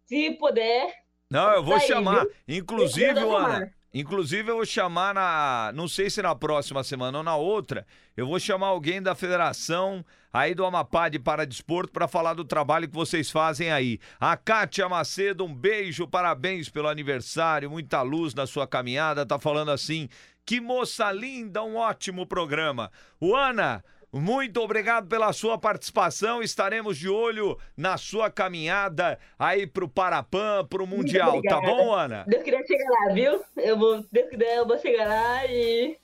[0.05, 0.93] Se puder.
[1.31, 2.25] Não, eu vou tá aí, chamar.
[2.25, 2.59] viu?
[2.59, 3.75] Inclusive, Eu Ana, chamar.
[3.95, 8.27] Inclusive eu vou chamar na, não sei se na próxima semana ou na outra, eu
[8.27, 12.95] vou chamar alguém da federação aí do Amapá de Paradesporto para falar do trabalho que
[12.95, 14.01] vocês fazem aí.
[14.19, 19.71] A Kátia Macedo, um beijo, parabéns pelo aniversário, muita luz na sua caminhada, tá falando
[19.71, 20.09] assim,
[20.45, 22.91] que moça linda, um ótimo programa.
[23.21, 26.43] O Ana, muito obrigado pela sua participação.
[26.43, 32.25] Estaremos de olho na sua caminhada aí pro Parapan, pro Mundial, tá bom, Ana?
[32.27, 33.45] Deus quiser chegar lá, viu?
[33.57, 35.97] Eu vou, se Deus quiser, eu vou chegar lá e.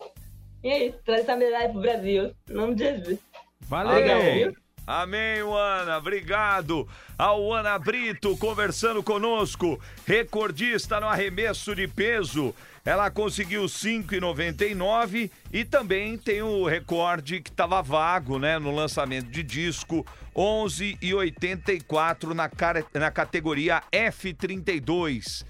[0.63, 2.35] E é isso, trazer essa medalha pro Brasil.
[2.51, 3.19] Em nome de Jesus.
[3.71, 4.53] Amém.
[4.91, 5.99] Amém, Ana.
[5.99, 12.53] Obrigado ao Ana Brito conversando conosco, recordista no arremesso de peso.
[12.85, 19.45] Ela conseguiu 5,99 e também tem o recorde que estava vago, né, no lançamento de
[19.45, 22.51] disco, 11,84 na,
[22.93, 25.45] na categoria F32.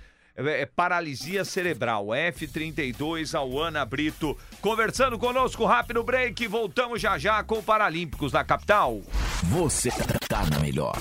[0.46, 7.42] É, é paralisia cerebral, F32, ao Ana Brito, conversando conosco, rápido break, voltamos já já
[7.44, 9.02] com o Paralímpicos da capital.
[9.44, 9.90] Você
[10.28, 10.96] tá na melhor.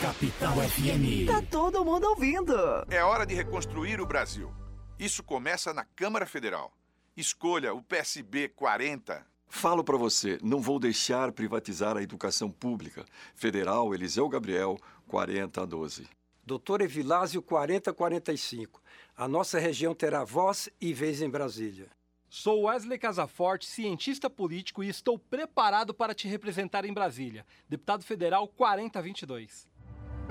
[0.00, 1.26] Capital FM.
[1.26, 2.54] Tá todo mundo ouvindo.
[2.88, 4.52] É hora de reconstruir o Brasil.
[4.98, 6.72] Isso começa na Câmara Federal.
[7.16, 9.24] Escolha o PSB 40.
[9.46, 13.04] Falo para você, não vou deixar privatizar a educação pública.
[13.34, 16.19] Federal Eliseu Gabriel, 40 a 12.
[16.50, 18.82] Doutor Evilásio 4045.
[19.16, 21.86] A nossa região terá voz e vez em Brasília.
[22.28, 27.46] Sou Wesley Casaforte, cientista político e estou preparado para te representar em Brasília.
[27.68, 29.68] Deputado Federal 4022.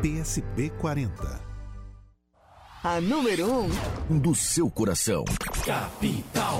[0.01, 1.41] PSB 40.
[2.83, 3.47] A número
[4.09, 5.23] 1 Do seu coração.
[5.65, 6.59] Capital.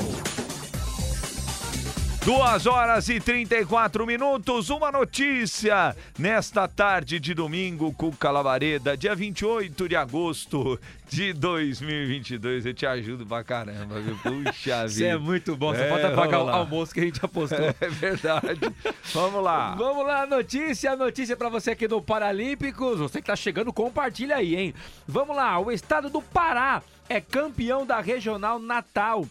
[2.30, 9.90] Duas horas e 34 minutos, uma notícia nesta tarde de domingo com Calabareda, dia 28
[9.90, 12.68] de agosto de 2022.
[12.68, 14.16] Eu te ajudo pra caramba, viu?
[14.18, 14.90] Puxa vida.
[14.90, 17.58] Você é muito bom, só É, falta pagar o almoço que a gente apostou.
[17.82, 18.60] É verdade.
[19.12, 19.74] Vamos lá.
[19.80, 23.00] Vamos lá, notícia, notícia pra você aqui do Paralímpicos.
[23.00, 24.76] Você que tá chegando, compartilha aí, hein?
[25.08, 29.26] Vamos lá, o estado do Pará é campeão da Regional Natal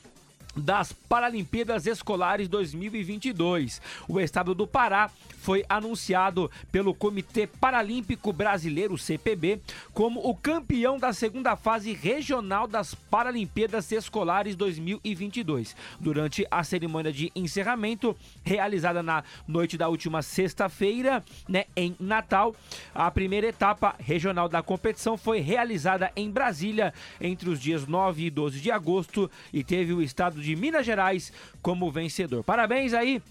[0.59, 3.81] das Paralimpíadas Escolares 2022.
[4.09, 9.61] O estado do Pará foi anunciado pelo Comitê Paralímpico Brasileiro, CPB,
[9.95, 15.75] como o campeão da segunda fase regional das Paralimpíadas Escolares 2022.
[15.99, 22.55] Durante a cerimônia de encerramento, realizada na noite da última sexta-feira, né, em Natal,
[22.95, 28.31] a primeira etapa regional da competição foi realizada em Brasília entre os dias 9 e
[28.31, 31.33] 12 de agosto e teve o estado de Minas Gerais
[31.63, 32.45] como vencedor.
[32.45, 33.23] Parabéns aí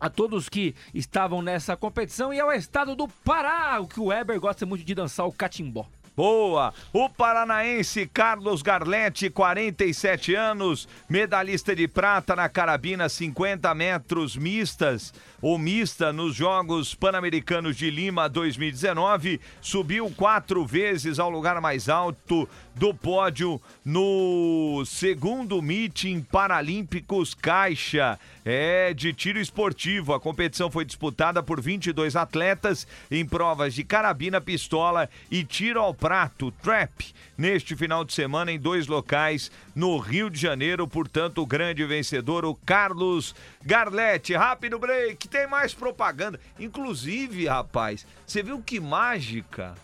[0.00, 4.40] a todos que estavam nessa competição e ao estado do Pará, o que o Weber
[4.40, 5.86] gosta muito de dançar o catimbó.
[6.14, 6.74] Boa!
[6.92, 15.56] O paranaense Carlos Garlete, 47 anos, medalhista de prata na carabina 50 metros mistas ou
[15.56, 22.94] mista nos Jogos Pan-Americanos de Lima 2019, subiu quatro vezes ao lugar mais alto do
[22.94, 28.18] pódio no segundo meeting Paralímpicos Caixa.
[28.44, 30.12] É de tiro esportivo.
[30.12, 35.94] A competição foi disputada por 22 atletas em provas de carabina, pistola e tiro ao
[35.94, 40.88] prato, trap, neste final de semana em dois locais no Rio de Janeiro.
[40.88, 44.34] Portanto, o grande vencedor, o Carlos Garlete.
[44.34, 46.40] Rápido break, tem mais propaganda.
[46.58, 49.74] Inclusive, rapaz, você viu que mágica?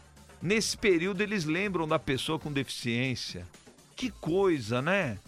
[0.43, 3.47] Nesse período eles lembram da pessoa com deficiência.
[3.97, 5.19] Que coisa, né?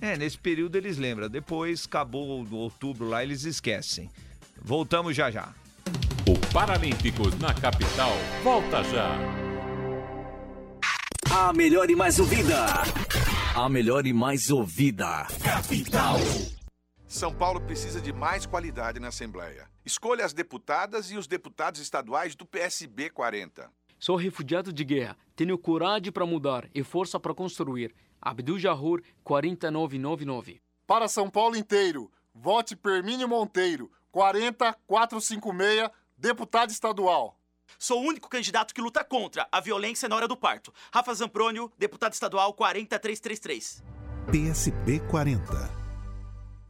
[0.00, 1.28] É, nesse período eles lembram.
[1.28, 4.10] Depois, acabou o outubro lá, eles esquecem.
[4.60, 5.52] Voltamos já já.
[6.28, 8.12] O Paralímpicos na capital
[8.42, 9.16] volta já.
[11.30, 12.66] A melhor e mais ouvida.
[13.54, 15.26] A melhor e mais ouvida.
[15.42, 16.18] Capital.
[17.06, 19.66] São Paulo precisa de mais qualidade na Assembleia.
[19.84, 23.70] Escolha as deputadas e os deputados estaduais do PSB 40.
[23.98, 25.16] Sou refugiado de guerra.
[25.34, 27.94] Tenho coragem para mudar e força para construir.
[28.20, 30.60] Abdul Jahur 4999.
[30.86, 37.38] Para São Paulo inteiro, vote Permínio Monteiro, 40456, deputado estadual.
[37.78, 40.72] Sou o único candidato que luta contra a violência na hora do parto.
[40.92, 43.84] Rafa Zamprônio, deputado estadual 40333.
[44.30, 45.77] PSB 40.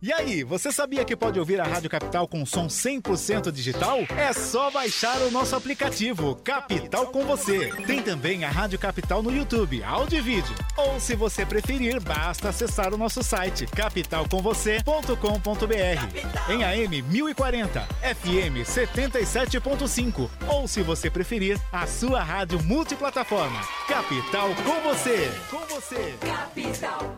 [0.01, 3.99] E aí, você sabia que pode ouvir a Rádio Capital com som 100% digital?
[4.17, 7.73] É só baixar o nosso aplicativo Capital com você.
[7.85, 10.55] Tem também a Rádio Capital no YouTube, áudio e vídeo.
[10.77, 16.53] Ou se você preferir, basta acessar o nosso site capitalcomvocê.com.br.
[16.53, 23.61] Em AM 1040, FM 77.5 ou se você preferir, a sua rádio multiplataforma.
[23.89, 25.29] Capital com você.
[25.51, 26.15] Com você.
[26.21, 27.17] Capital.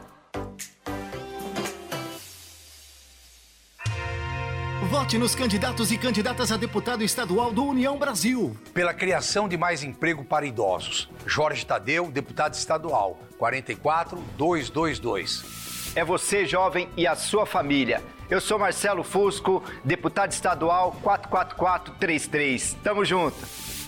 [4.91, 8.57] Vote nos candidatos e candidatas a deputado estadual do União Brasil.
[8.75, 11.09] Pela criação de mais emprego para idosos.
[11.25, 15.93] Jorge Tadeu, deputado estadual, 44222.
[15.95, 18.03] É você, jovem, e a sua família.
[18.29, 22.77] Eu sou Marcelo Fusco, deputado estadual 44433.
[22.83, 23.39] Tamo junto.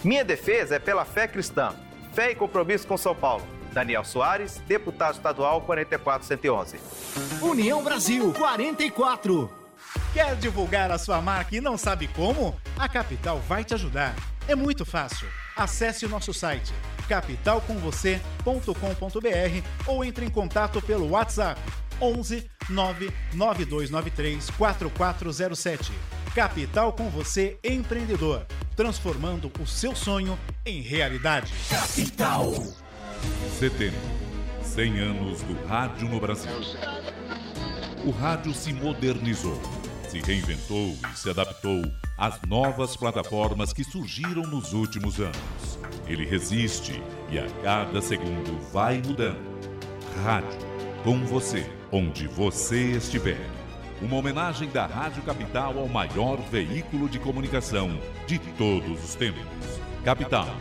[0.05, 1.75] Minha defesa é pela fé cristã.
[2.13, 3.43] Fé e compromisso com São Paulo.
[3.73, 6.79] Daniel Soares, deputado estadual 44111.
[7.43, 9.62] União Brasil 44.
[10.13, 12.57] Quer divulgar a sua marca e não sabe como?
[12.79, 14.15] A Capital vai te ajudar.
[14.49, 15.29] É muito fácil.
[15.57, 16.73] Acesse o nosso site
[17.13, 21.61] capitalcomvocê.com.br ou entre em contato pelo WhatsApp
[22.01, 25.93] 11 99293 4407.
[26.35, 31.53] Capital com você empreendedor, transformando o seu sonho em realidade.
[31.69, 32.55] Capital.
[33.59, 34.01] Setembro.
[34.63, 36.51] 100 anos do rádio no Brasil.
[38.05, 39.61] O rádio se modernizou,
[40.13, 41.83] se reinventou e se adaptou
[42.19, 45.79] às novas plataformas que surgiram nos últimos anos.
[46.07, 49.41] Ele resiste e a cada segundo vai mudando.
[50.23, 50.59] Rádio,
[51.03, 53.41] com você, onde você estiver.
[54.03, 59.47] Uma homenagem da Rádio Capital ao maior veículo de comunicação de todos os tempos.
[60.05, 60.55] Capital,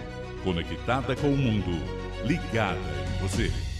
[0.45, 1.71] conectada com o mundo,
[2.25, 3.70] ligada em você.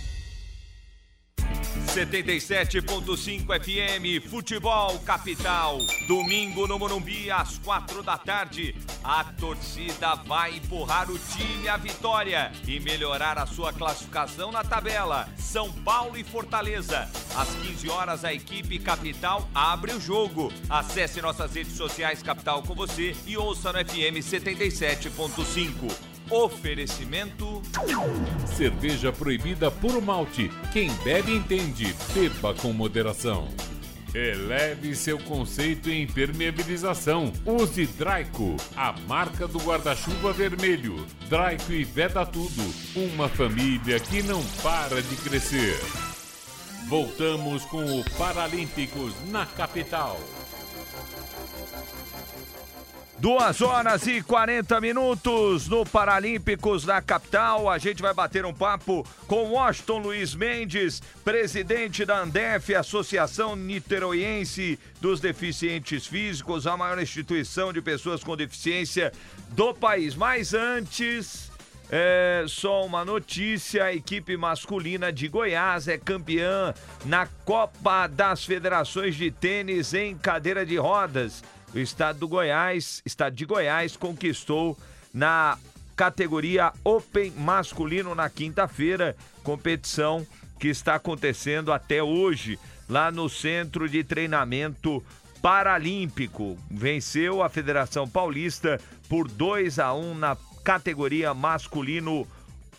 [1.88, 5.80] 77.5 FM, Futebol Capital.
[6.08, 8.76] Domingo no Morumbi, às quatro da tarde.
[9.04, 15.28] A torcida vai empurrar o time à vitória e melhorar a sua classificação na tabela.
[15.38, 17.10] São Paulo e Fortaleza.
[17.36, 20.52] Às 15 horas, a equipe Capital abre o jogo.
[20.70, 26.11] Acesse nossas redes sociais Capital com você e ouça no FM 77.5.
[26.32, 27.62] Oferecimento.
[28.56, 30.50] Cerveja proibida por malte.
[30.72, 31.94] Quem bebe entende.
[32.14, 33.50] Beba com moderação.
[34.16, 37.34] Eleve seu conceito em impermeabilização.
[37.46, 41.06] Use Draico, a marca do guarda-chuva vermelho.
[41.28, 42.64] Draico e Veda Tudo.
[42.96, 45.78] Uma família que não para de crescer.
[46.88, 50.18] Voltamos com o Paralímpicos na capital.
[53.22, 57.70] Duas horas e 40 minutos no Paralímpicos da capital.
[57.70, 64.80] A gente vai bater um papo com Washington Luiz Mendes, presidente da Andef, Associação Niteroiense
[65.00, 69.12] dos Deficientes Físicos, a maior instituição de pessoas com deficiência
[69.50, 70.16] do país.
[70.16, 71.52] Mas antes,
[71.92, 76.74] é, só uma notícia: a equipe masculina de Goiás é campeã
[77.06, 81.44] na Copa das Federações de Tênis em cadeira de rodas.
[81.74, 84.78] O estado do Goiás, estado de Goiás, conquistou
[85.14, 85.58] na
[85.96, 90.26] categoria Open masculino na quinta-feira, competição
[90.60, 92.60] que está acontecendo até hoje
[92.90, 95.04] lá no Centro de Treinamento
[95.42, 96.58] Paralímpico.
[96.70, 102.28] Venceu a Federação Paulista por 2 a 1 na categoria masculino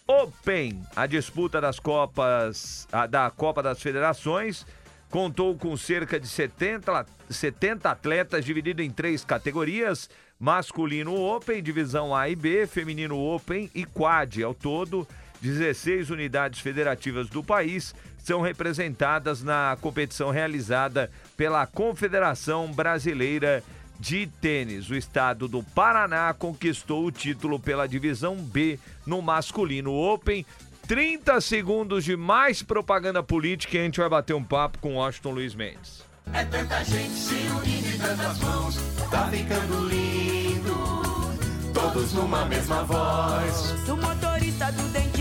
[0.07, 0.83] Open.
[0.95, 4.67] A disputa das Copas, da Copa das Federações
[5.13, 10.09] contou com cerca de 70, 70 atletas divididos em três categorias:
[10.41, 14.43] masculino Open, divisão A e B, feminino Open e Quad.
[14.43, 15.07] Ao todo,
[15.43, 23.63] 16 unidades federativas do país são representadas na competição realizada pela Confederação Brasileira
[24.01, 24.89] de tênis.
[24.89, 30.47] O estado do Paraná conquistou o título pela divisão B no masculino Open.
[30.93, 35.31] 30 segundos de mais propaganda política e a gente vai bater um papo com Washington
[35.31, 36.05] Luiz Mendes.
[36.35, 38.77] É tanta gente se unindo em tantas mãos,
[39.11, 41.73] tá ficando lindo.
[41.73, 43.73] Todos numa mesma voz.
[43.87, 45.12] Do motorista, do dentista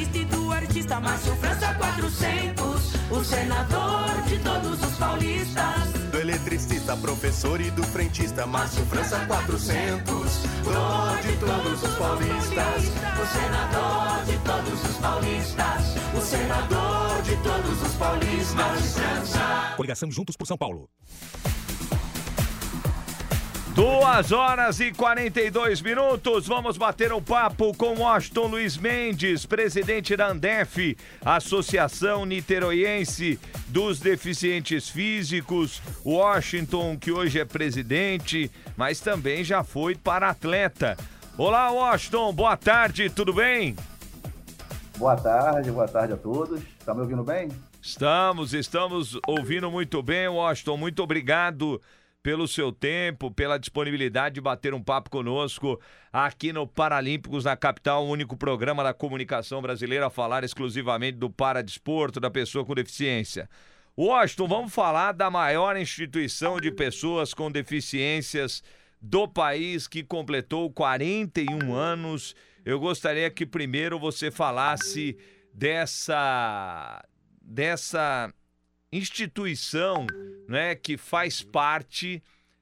[0.72, 3.12] e do artista, Márcio França 400.
[3.12, 5.92] O senador de todos os paulistas.
[6.12, 10.12] Do eletricista, professor e do frentista, Márcio França 400.
[10.12, 12.84] O de todos os paulistas.
[13.20, 15.96] O senador de todos os paulistas.
[16.16, 18.54] O senador de todos os paulistas.
[18.54, 19.74] Márcio França.
[19.76, 20.90] Coligação Juntos por São Paulo.
[23.76, 26.46] Duas horas e 42 minutos.
[26.46, 34.90] Vamos bater um papo com Washington Luiz Mendes, presidente da Andef, Associação Niteroiense dos Deficientes
[34.90, 35.82] Físicos.
[36.06, 40.98] Washington, que hoje é presidente, mas também já foi para atleta.
[41.38, 43.74] Olá, Washington, boa tarde, tudo bem?
[44.98, 46.62] Boa tarde, boa tarde a todos.
[46.86, 47.48] Tá me ouvindo bem?
[47.82, 50.76] Estamos, estamos ouvindo muito bem, Washington.
[50.76, 51.82] Muito obrigado
[52.24, 55.80] pelo seu tempo, pela disponibilidade de bater um papo conosco
[56.14, 61.30] aqui no Paralímpicos na capital, o único programa da comunicação brasileira a falar exclusivamente do
[61.30, 63.50] paradesporto da pessoa com deficiência.
[63.98, 68.64] Washington, vamos falar da maior instituição de pessoas com deficiências
[69.02, 72.36] do país que completou 41 anos.
[72.64, 75.18] Eu gostaria que primeiro você falasse
[75.54, 77.04] dessa
[77.42, 78.32] dessa
[78.92, 80.06] instituição,
[80.48, 82.22] né, que faz parte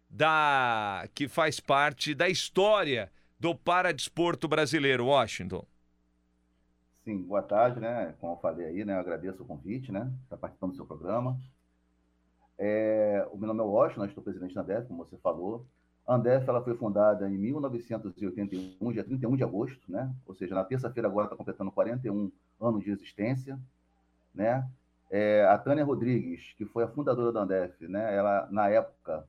[0.09, 5.65] da que faz parte da história do paradesporto brasileiro, Washington.
[7.03, 8.13] Sim, boa tarde, né?
[8.19, 8.93] Como eu falei aí, né?
[8.93, 10.11] Eu agradeço o convite, né?
[10.23, 11.39] Estar participando do seu programa.
[12.57, 15.65] É, o meu nome é Washington, estou presidente da Andef, como você falou.
[16.05, 20.13] A Andef ela foi fundada em 1981, dia 31 de agosto, né?
[20.25, 23.57] Ou seja, na terça-feira agora está completando 41 anos de existência,
[24.35, 24.67] né?
[25.09, 28.15] É, a Tânia Rodrigues, que foi a fundadora da Andef, né?
[28.15, 29.27] Ela, na época,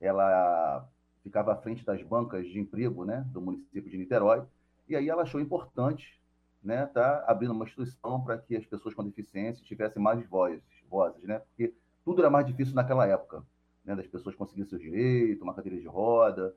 [0.00, 0.88] ela
[1.22, 3.24] ficava à frente das bancas de emprego, né?
[3.28, 4.42] Do município de Niterói.
[4.88, 6.20] E aí ela achou importante,
[6.62, 6.86] né?
[6.86, 11.38] Tá abrindo uma instituição para que as pessoas com deficiência tivessem mais vozes, vozes, né?
[11.38, 11.72] Porque
[12.04, 13.44] tudo era mais difícil naquela época,
[13.84, 13.94] né?
[13.94, 16.54] Das pessoas conseguirem seus direitos, uma cadeira de roda,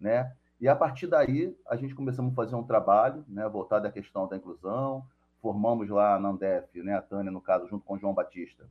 [0.00, 0.32] né?
[0.58, 3.46] E a partir daí a gente começamos a fazer um trabalho, né?
[3.46, 5.06] Voltado à questão da inclusão,
[5.40, 8.66] formamos lá na Andef, né, a Tânia, no caso, junto com o João Batista,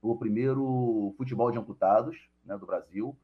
[0.00, 3.16] o primeiro futebol de amputados né, do Brasil.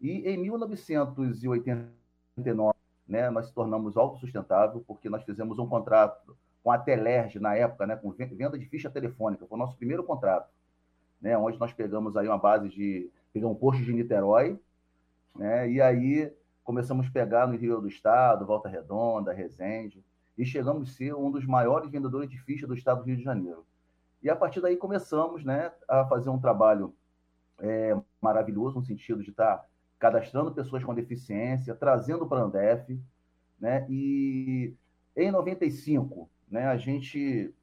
[0.00, 2.76] E em 1989,
[3.06, 7.86] né, nós se tornamos autossustentável, porque nós fizemos um contrato com a Telerge, na época,
[7.86, 9.46] né, com venda de ficha telefônica.
[9.46, 10.50] Foi o nosso primeiro contrato,
[11.20, 13.10] né, onde nós pegamos aí uma base de...
[13.32, 14.58] Pegamos um posto de Niterói,
[15.34, 16.32] né, e aí
[16.64, 20.04] começamos a pegar no Rio do Estado, Volta Redonda, Resende,
[20.36, 23.22] e chegamos a ser um dos maiores vendedores de ficha do estado do Rio de
[23.22, 23.64] Janeiro.
[24.22, 26.94] E a partir daí começamos né, a fazer um trabalho
[27.58, 29.66] é, maravilhoso, no sentido de estar
[29.98, 33.00] cadastrando pessoas com deficiência, trazendo para a Andef,
[33.60, 34.74] né, e
[35.16, 37.54] em 95, né, a gente,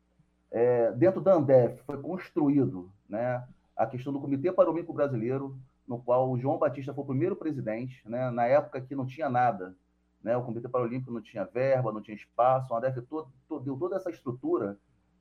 [0.51, 3.43] é, dentro da Andef, foi construído né,
[3.76, 5.57] a questão do Comitê Paralímpico Brasileiro,
[5.88, 9.30] no qual o João Batista foi o primeiro presidente, né, na época que não tinha
[9.30, 9.76] nada,
[10.24, 10.36] né?
[10.36, 13.95] O Comitê Paralímpico não tinha verba, não tinha espaço, a ADEF todo, todo, deu toda
[13.95, 14.78] essa estrutura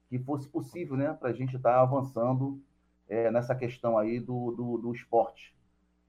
[0.09, 2.61] que fosse possível né, para a gente estar tá avançando
[3.09, 5.55] é, nessa questão aí do, do, do esporte.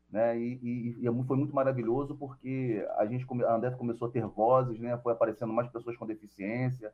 [0.09, 0.39] Né?
[0.39, 4.79] E, e, e, foi muito maravilhoso porque a gente a Andef começou a ter vozes,
[4.79, 4.97] né?
[4.97, 6.91] foi aparecendo mais pessoas com deficiência,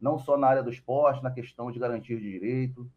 [0.00, 2.88] não só na área do esporte, na questão de garantir de direito,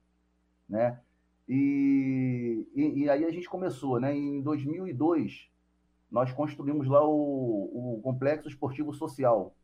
[0.68, 1.00] né?
[1.48, 4.16] E, e, e, aí a gente começou, né?
[4.16, 5.48] Em 2002
[6.10, 9.56] nós construímos lá o, o Complexo Esportivo Social,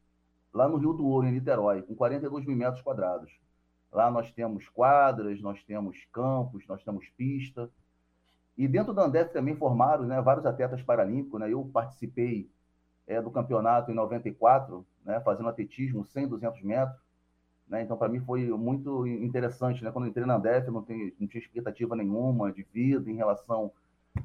[0.53, 3.31] lá no Rio do Ouro, em Niterói, com 42 mil metros quadrados.
[3.91, 7.69] Lá nós temos quadras, nós temos campos, nós temos pista.
[8.57, 11.39] E dentro da Andef também formaram né, vários atletas paralímpicos.
[11.39, 11.51] Né?
[11.51, 12.49] Eu participei
[13.05, 16.99] é, do campeonato em 94, né, fazendo atletismo 100, 200 metros.
[17.67, 17.81] Né?
[17.81, 19.83] Então, para mim, foi muito interessante.
[19.83, 19.91] Né?
[19.91, 23.71] Quando entrei na Andef, eu não, tenho, não tinha expectativa nenhuma de vida em relação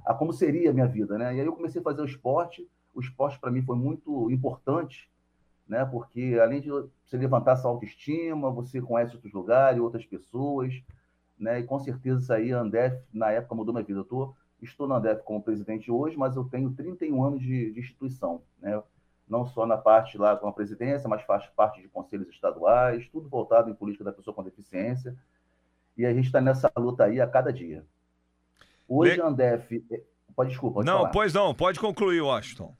[0.04, 1.34] a como seria a minha vida, né?
[1.34, 2.68] E aí eu comecei a fazer o esporte.
[2.94, 5.10] O esporte para mim foi muito importante,
[5.68, 5.84] né?
[5.84, 10.72] Porque além de você levantar essa autoestima, você conhece outros lugares, outras pessoas,
[11.38, 11.60] né?
[11.60, 14.00] E com certeza isso aí, a Andef, na época mudou minha vida.
[14.00, 17.80] Eu tô, estou na Andef como presidente hoje, mas eu tenho 31 anos de, de
[17.80, 18.82] instituição, né?
[19.28, 23.28] Não só na parte lá com a presidência, mas faz parte de conselhos estaduais, tudo
[23.28, 25.16] voltado em política da pessoa com deficiência.
[25.96, 27.84] E a gente está nessa luta aí a cada dia.
[28.88, 29.84] Hoje, a Andef,
[30.36, 31.10] Pode, desculpa, pode não, falar.
[31.10, 32.74] pois não, pode concluir, Washington.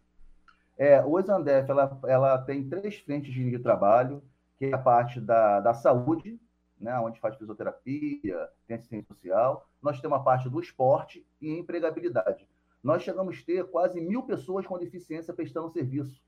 [0.77, 4.23] É, o Exandef, ela, ela tem três frentes de de trabalho,
[4.59, 6.39] que é a parte da, da saúde,
[6.79, 9.67] né, onde faz fisioterapia, tem assistência social.
[9.83, 12.47] Nós temos a parte do esporte e empregabilidade.
[12.83, 16.21] Nós chegamos a ter quase mil pessoas com deficiência prestando serviço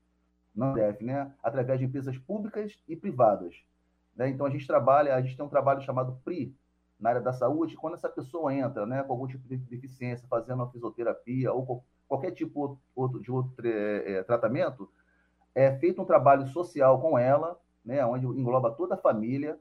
[0.55, 3.55] na Andef, né, através de empresas públicas e privadas.
[4.15, 4.29] né?
[4.29, 6.55] Então, a gente trabalha, a gente tem um trabalho chamado PRI,
[6.99, 10.55] na área da saúde, quando essa pessoa entra né, com algum tipo de deficiência, fazendo
[10.55, 14.89] uma fisioterapia ou qualquer tipo outro, de outro eh, eh, tratamento,
[15.55, 19.57] é feito um trabalho social com ela, né, onde engloba toda a família,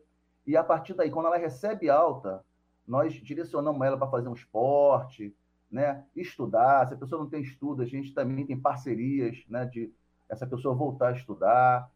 [0.46, 2.42] e a partir daí, quando ela recebe alta,
[2.86, 5.36] nós direcionamos ela para fazer um esporte,
[5.70, 6.88] né, estudar.
[6.88, 9.92] Se a pessoa não tem estudo, a gente também tem parcerias né, de
[10.28, 11.90] essa pessoa voltar a estudar,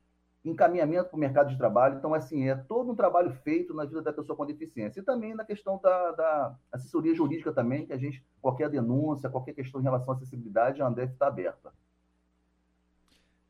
[0.44, 1.98] encaminhamento para o mercado de trabalho.
[1.98, 5.00] Então, assim, é todo um trabalho feito na vida da pessoa com deficiência.
[5.00, 9.54] E também na questão da, da assessoria jurídica também, que a gente, qualquer denúncia, qualquer
[9.54, 11.72] questão em relação à acessibilidade, a Andef está aberta.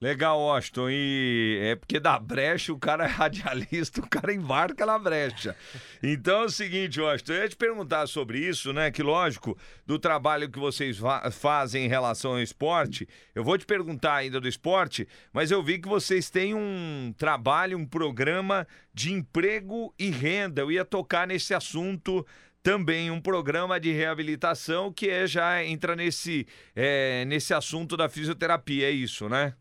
[0.03, 0.91] Legal, Washington.
[0.91, 5.55] E é porque da brecha o cara é radialista, o cara embarca na brecha.
[6.03, 8.91] Então é o seguinte, Washington, eu ia te perguntar sobre isso, né?
[8.91, 10.99] Que lógico, do trabalho que vocês
[11.31, 15.79] fazem em relação ao esporte, eu vou te perguntar ainda do esporte, mas eu vi
[15.79, 20.63] que vocês têm um trabalho, um programa de emprego e renda.
[20.63, 22.27] Eu ia tocar nesse assunto
[22.61, 26.45] também um programa de reabilitação que é, já entra nesse,
[26.75, 29.55] é, nesse assunto da fisioterapia, é isso, né?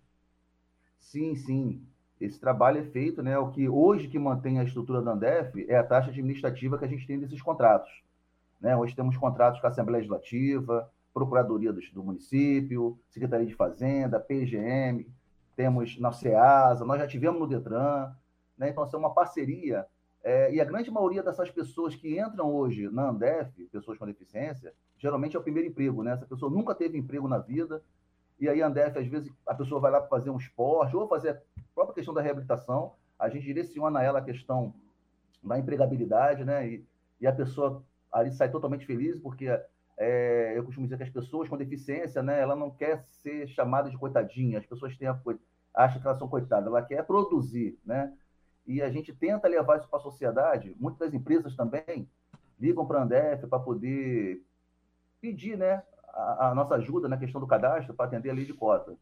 [1.12, 1.86] Sim, sim.
[2.22, 3.38] Esse trabalho é feito, né?
[3.38, 6.88] O que hoje que mantém a estrutura da Andef é a taxa administrativa que a
[6.88, 7.91] gente tem desses contratos.
[8.62, 8.78] Né?
[8.78, 15.05] Hoje temos contratos com a Assembleia Legislativa, Procuradoria do, do Município, Secretaria de Fazenda, PGM,
[15.53, 18.16] temos na SEASA, nós já tivemos no Detran,
[18.57, 18.70] né?
[18.70, 19.86] Então, assim, é uma parceria.
[20.24, 24.74] é, e a grande maioria dessas pessoas que entram hoje na Andef, pessoas com deficiência,
[24.97, 26.14] geralmente é o primeiro emprego, né?
[26.14, 27.84] Essa pessoa nunca teve emprego na vida,
[28.41, 31.29] e aí Andef, às vezes, a pessoa vai lá para fazer um esporte, ou fazer
[31.29, 31.41] a
[31.75, 34.73] própria questão da reabilitação, a gente direciona ela a questão
[35.43, 36.67] da empregabilidade, né?
[36.67, 36.85] E,
[37.21, 39.47] e a pessoa ali sai totalmente feliz, porque
[39.95, 42.41] é, eu costumo dizer que as pessoas com deficiência, né?
[42.41, 45.19] Ela não quer ser chamada de coitadinha, as pessoas têm a,
[45.75, 48.11] acham que elas são coitadas, ela quer produzir, né?
[48.65, 52.09] E a gente tenta levar isso para a sociedade, muitas das empresas também
[52.59, 54.43] ligam para a Andef para poder
[55.21, 55.83] pedir, né?
[56.14, 58.95] A, a nossa ajuda na questão do cadastro para atender a lei de cota.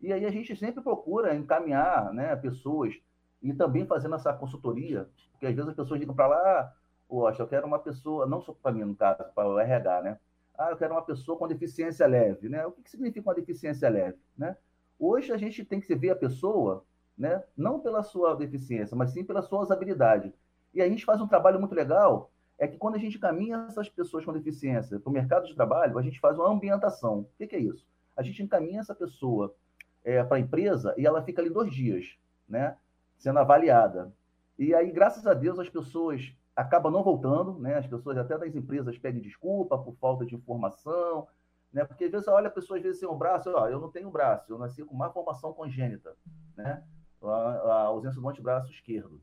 [0.00, 2.94] E aí a gente sempre procura encaminhar né, pessoas
[3.42, 6.74] e também fazendo essa consultoria, porque às vezes as pessoas ligam para lá,
[7.08, 10.18] poxa, eu quero uma pessoa, não só para mim, no caso, para o RH, né?
[10.58, 12.66] Ah, eu quero uma pessoa com deficiência leve, né?
[12.66, 14.56] O que, que significa uma deficiência leve, né?
[14.98, 16.84] Hoje a gente tem que ver a pessoa,
[17.16, 17.42] né?
[17.56, 20.32] Não pela sua deficiência, mas sim pelas suas habilidades.
[20.72, 23.88] E a gente faz um trabalho muito legal, é que quando a gente caminha essas
[23.88, 27.20] pessoas com deficiência para o mercado de trabalho, a gente faz uma ambientação.
[27.20, 27.86] O que, que é isso?
[28.16, 29.54] A gente encaminha essa pessoa
[30.02, 32.16] é, para a empresa e ela fica ali dois dias,
[32.48, 32.76] né?
[33.18, 34.12] Sendo avaliada.
[34.58, 37.74] E aí, graças a Deus, as pessoas acabam não voltando, né?
[37.74, 41.28] As pessoas até das empresas pedem desculpa por falta de informação,
[41.70, 41.84] né?
[41.84, 44.10] Porque às vezes olha a pessoa às vezes sem um braço, ó, eu não tenho
[44.10, 46.16] braço, eu nasci com má formação congênita,
[46.56, 46.82] né?
[47.22, 49.20] A, a ausência do antebraço esquerdo.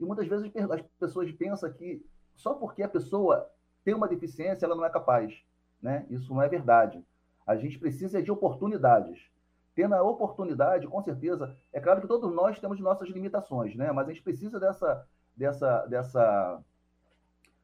[0.00, 2.04] E muitas vezes as pessoas pensam que
[2.36, 3.50] só porque a pessoa
[3.84, 5.34] tem uma deficiência, ela não é capaz.
[5.82, 6.06] Né?
[6.08, 7.04] Isso não é verdade.
[7.46, 9.30] A gente precisa de oportunidades.
[9.74, 13.92] Tendo a oportunidade, com certeza, é claro que todos nós temos nossas limitações, né?
[13.92, 15.06] mas a gente precisa dessa,
[15.36, 16.62] dessa, dessa,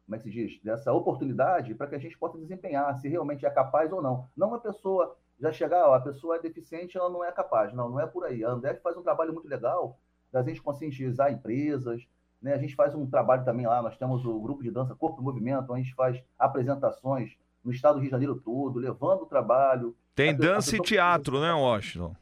[0.05, 0.62] como é que se diz?
[0.62, 4.29] Dessa oportunidade para que a gente possa desempenhar se realmente é capaz ou não.
[4.37, 7.73] Não a pessoa já chegar, ó, a pessoa é deficiente, ela não é capaz.
[7.73, 8.45] Não, não é por aí.
[8.45, 9.99] A André faz um trabalho muito legal
[10.31, 12.07] da gente conscientizar empresas,
[12.43, 12.55] né?
[12.55, 15.24] A gente faz um trabalho também lá, nós temos o grupo de dança Corpo e
[15.24, 19.26] Movimento, onde a gente faz apresentações no estado do Rio de Janeiro todo, levando o
[19.26, 19.97] trabalho.
[20.14, 22.14] Tem A dança e teatro, né, Washington?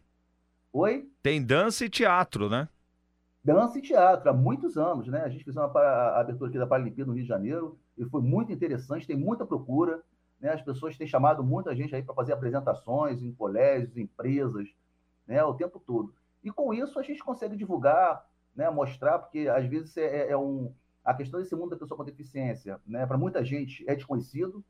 [0.72, 1.08] Oi?
[1.22, 2.68] Tem dança e teatro, né?
[3.42, 5.22] Dança e teatro, há muitos anos, né?
[5.22, 8.20] A gente fez uma a abertura aqui da Paralimpíada no Rio de Janeiro e foi
[8.20, 10.02] muito interessante, tem muita procura,
[10.38, 10.52] né?
[10.52, 14.68] As pessoas têm chamado muita gente aí para fazer apresentações em colégios, empresas,
[15.26, 15.42] né?
[15.42, 16.14] O tempo todo.
[16.44, 18.24] E com isso a gente consegue divulgar,
[18.54, 18.68] né?
[18.70, 20.72] Mostrar, porque às vezes é, é um
[21.04, 23.06] a questão desse mundo da pessoa com deficiência, né?
[23.06, 24.62] Para muita gente é desconhecido,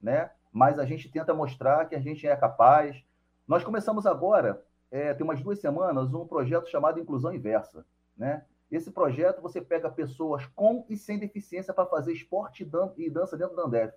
[0.00, 0.30] né?
[0.52, 3.04] Mas a gente tenta mostrar que a gente é capaz.
[3.46, 7.84] Nós começamos agora, é, tem umas duas semanas, um projeto chamado Inclusão Inversa,
[8.16, 8.44] né?
[8.70, 13.08] Esse projeto você pega pessoas com e sem deficiência para fazer esporte e dan- e
[13.08, 13.94] dança dentro da Andef.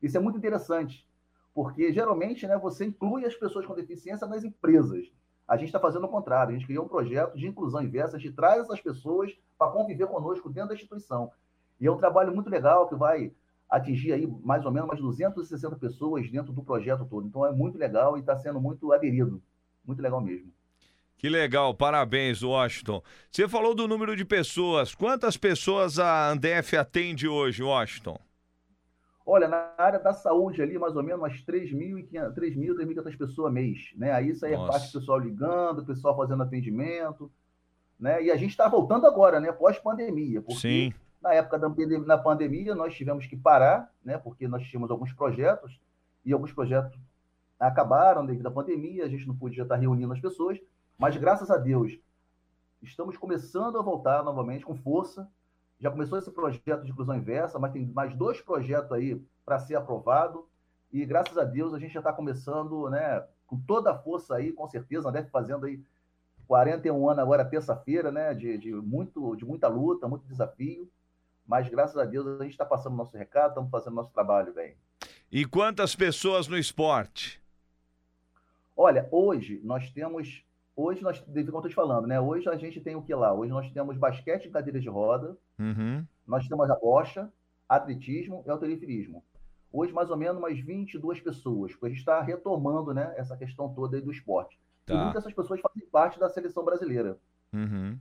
[0.00, 1.08] Isso é muito interessante,
[1.54, 5.10] porque geralmente, né, você inclui as pessoas com deficiência nas empresas.
[5.46, 8.20] A gente está fazendo o contrário, a gente criou um projeto de inclusão inversa, a
[8.20, 11.30] gente traz essas pessoas para conviver conosco dentro da instituição.
[11.80, 13.32] E é um trabalho muito legal que vai
[13.68, 17.26] atingir aí mais ou menos umas 260 pessoas dentro do projeto todo.
[17.26, 19.42] Então é muito legal e está sendo muito aderido.
[19.84, 20.52] Muito legal mesmo.
[21.16, 23.02] Que legal, parabéns, Washington.
[23.30, 24.94] Você falou do número de pessoas.
[24.94, 28.18] Quantas pessoas a Andef atende hoje, Washington?
[29.24, 33.92] Olha, na área da saúde ali, mais ou menos umas 3.500, 3.000, 3.500 pessoas mês,
[33.96, 34.12] né?
[34.12, 34.64] Aí isso aí Nossa.
[34.64, 37.30] é parte do pessoal ligando, o pessoal fazendo atendimento,
[37.98, 38.22] né?
[38.22, 39.52] E a gente está voltando agora, né?
[39.52, 40.94] Pós-pandemia, porque Sim.
[41.22, 44.18] na época da pandemia, na pandemia nós tivemos que parar, né?
[44.18, 45.80] Porque nós tínhamos alguns projetos
[46.24, 46.98] e alguns projetos
[47.58, 50.58] acabaram devido à pandemia, a gente não podia estar reunindo as pessoas,
[50.98, 51.96] mas graças a Deus
[52.82, 55.28] estamos começando a voltar novamente com força.
[55.82, 59.74] Já começou esse projeto de inclusão inversa, mas tem mais dois projetos aí para ser
[59.74, 60.46] aprovado.
[60.92, 64.52] E graças a Deus a gente já está começando, né, com toda a força aí,
[64.52, 65.82] com certeza, deve fazendo aí
[66.46, 70.88] 41 anos agora terça-feira, né, de, de muito de muita luta, muito desafio.
[71.44, 74.76] Mas graças a Deus a gente está passando nosso recado, estamos fazendo nosso trabalho bem.
[75.32, 77.42] E quantas pessoas no esporte?
[78.76, 80.44] Olha, hoje nós temos.
[80.74, 82.18] Hoje nós, como eu estou te falando, né?
[82.20, 83.32] Hoje a gente tem o que lá?
[83.34, 86.04] Hoje nós temos basquete em cadeira de roda, Uhum.
[86.26, 87.30] nós temos a bocha,
[87.68, 89.22] atletismo e halterofilismo.
[89.70, 93.72] Hoje, mais ou menos, umas 22 pessoas, porque a gente está retomando né, essa questão
[93.72, 94.58] toda aí do esporte.
[94.84, 94.94] Tá.
[94.94, 97.18] E muitas dessas pessoas fazem parte da seleção brasileira.
[97.52, 97.98] Uhum.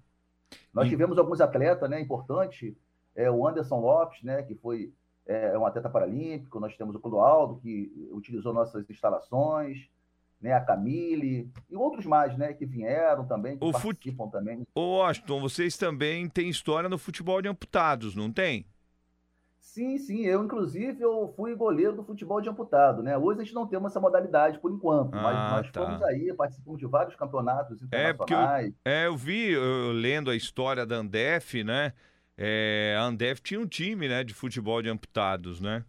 [0.74, 2.74] Nós E- tivemos alguns atletas né, importantes,
[3.16, 4.94] é, o Anderson Lopes, né, que foi
[5.26, 9.90] é, um atleta paralímpico, nós temos o Clodoaldo, que utilizou nossas instalações,
[10.42, 14.66] né, a Camille, e outros mais né, que vieram também, que O fut- participam também.
[14.76, 18.66] Ô, Washington, vocês também têm história no futebol de amputados, não tem?
[19.60, 23.18] Sim, sim, eu inclusive eu fui goleiro do futebol de amputado, né?
[23.18, 25.82] Hoje a gente não temos essa modalidade por enquanto, mas Ah, nós tá.
[25.86, 28.74] fomos aí, participamos de vários campeonatos É, porque eu, internacionais.
[28.86, 31.94] é, eu vi, eu, lendo a história da Andef, né?
[32.38, 35.86] É, a Andef tinha um time, né, de futebol de amputados, né?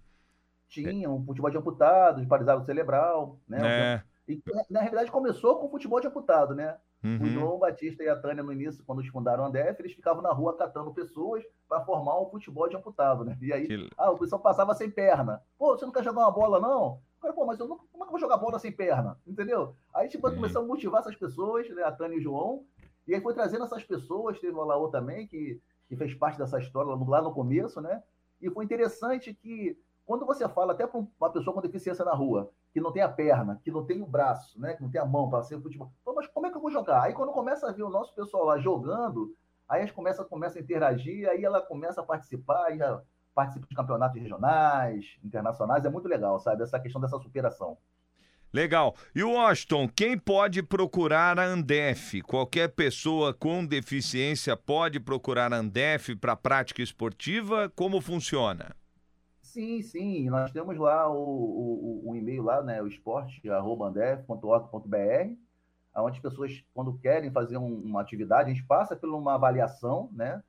[0.68, 3.59] Tinha um futebol de amputado, de paralisado cerebral, né?
[3.64, 4.03] É.
[4.29, 6.79] E, na realidade começou com o futebol de amputado, né?
[7.03, 7.27] O Uhum.
[7.31, 10.33] João Batista e a Tânia, no início, quando eles fundaram a Andef, eles ficavam na
[10.33, 13.37] rua catando pessoas para formar um futebol de amputado, né?
[13.41, 15.43] E aí, Que- ah, o pessoal passava sem perna.
[15.59, 17.01] Pô, você não quer jogar uma bola, não?
[17.20, 19.18] Cara, pô, mas eu não, como é que eu vou jogar bola sem perna?
[19.27, 19.75] Entendeu?
[19.93, 21.83] Aí, tipo, começamos a motivar essas pessoas, né?
[21.83, 22.64] A Tânia e o João.
[23.09, 26.61] E aí foi trazendo essas pessoas, teve o Laô também, que, que fez parte dessa
[26.61, 28.01] história lá no- lá no começo, né?
[28.41, 32.50] E foi interessante que, quando você fala até para uma pessoa com deficiência na rua,
[32.72, 34.74] que não tem a perna, que não tem o braço, né?
[34.74, 35.92] Que não tem a mão para ser futebol.
[36.14, 37.03] Mas como é que eu vou jogar?
[37.03, 39.34] Aí quando começa a ver o nosso pessoal lá jogando,
[39.68, 43.00] aí a gente começa, começa a interagir, aí ela começa a participar, já
[43.34, 46.62] participa de campeonatos regionais, internacionais, é muito legal, sabe?
[46.62, 47.78] Essa questão dessa superação.
[48.53, 48.94] Legal.
[49.14, 52.20] E o Washington, quem pode procurar a Andef?
[52.20, 57.72] Qualquer pessoa com deficiência pode procurar a Andef para prática esportiva?
[57.74, 58.76] Como funciona?
[59.53, 61.14] Sim, sim, nós temos lá o,
[62.05, 65.36] o, o e-mail lá, né, o esporte.andef.org.br,
[65.96, 70.09] onde as pessoas, quando querem fazer um- uma atividade, a gente passa por uma avaliação,
[70.12, 70.42] né,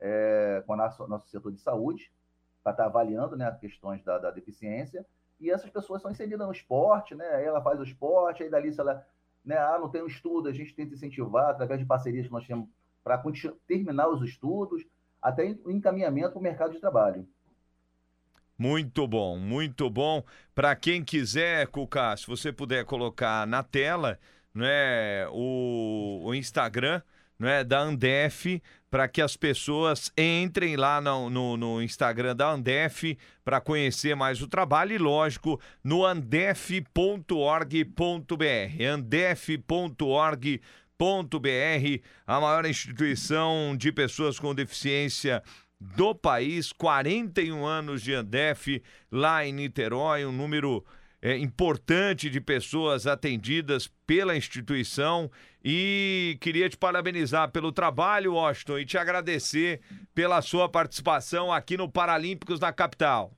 [0.00, 2.10] é, com o nosso, nosso setor de saúde,
[2.64, 5.06] para estar avaliando, né, as questões da, da deficiência,
[5.40, 8.72] e essas pessoas são inseridas no esporte, né, aí ela faz o esporte, aí dali
[8.72, 9.06] se ela,
[9.44, 12.44] né, ah, não tem um estudo, a gente tenta incentivar através de parcerias que nós
[12.46, 12.68] temos
[13.04, 13.22] para
[13.68, 14.84] terminar os estudos,
[15.22, 17.26] até o encaminhamento para o mercado de trabalho.
[18.58, 20.24] Muito bom, muito bom.
[20.52, 24.18] Para quem quiser, Cuca, se você puder colocar na tela
[24.52, 27.00] né, o, o Instagram
[27.38, 33.16] né, da Andef, para que as pessoas entrem lá no, no, no Instagram da Andef
[33.44, 37.22] para conhecer mais o trabalho e, lógico, no andef.org.br.
[38.92, 40.58] andef.org.br,
[42.26, 45.44] a maior instituição de pessoas com deficiência
[45.80, 50.84] do país, 41 anos de Andef lá em Niterói, um número
[51.20, 55.30] é, importante de pessoas atendidas pela instituição
[55.64, 59.80] e queria te parabenizar pelo trabalho, Washington, e te agradecer
[60.14, 63.32] pela sua participação aqui no Paralímpicos da capital.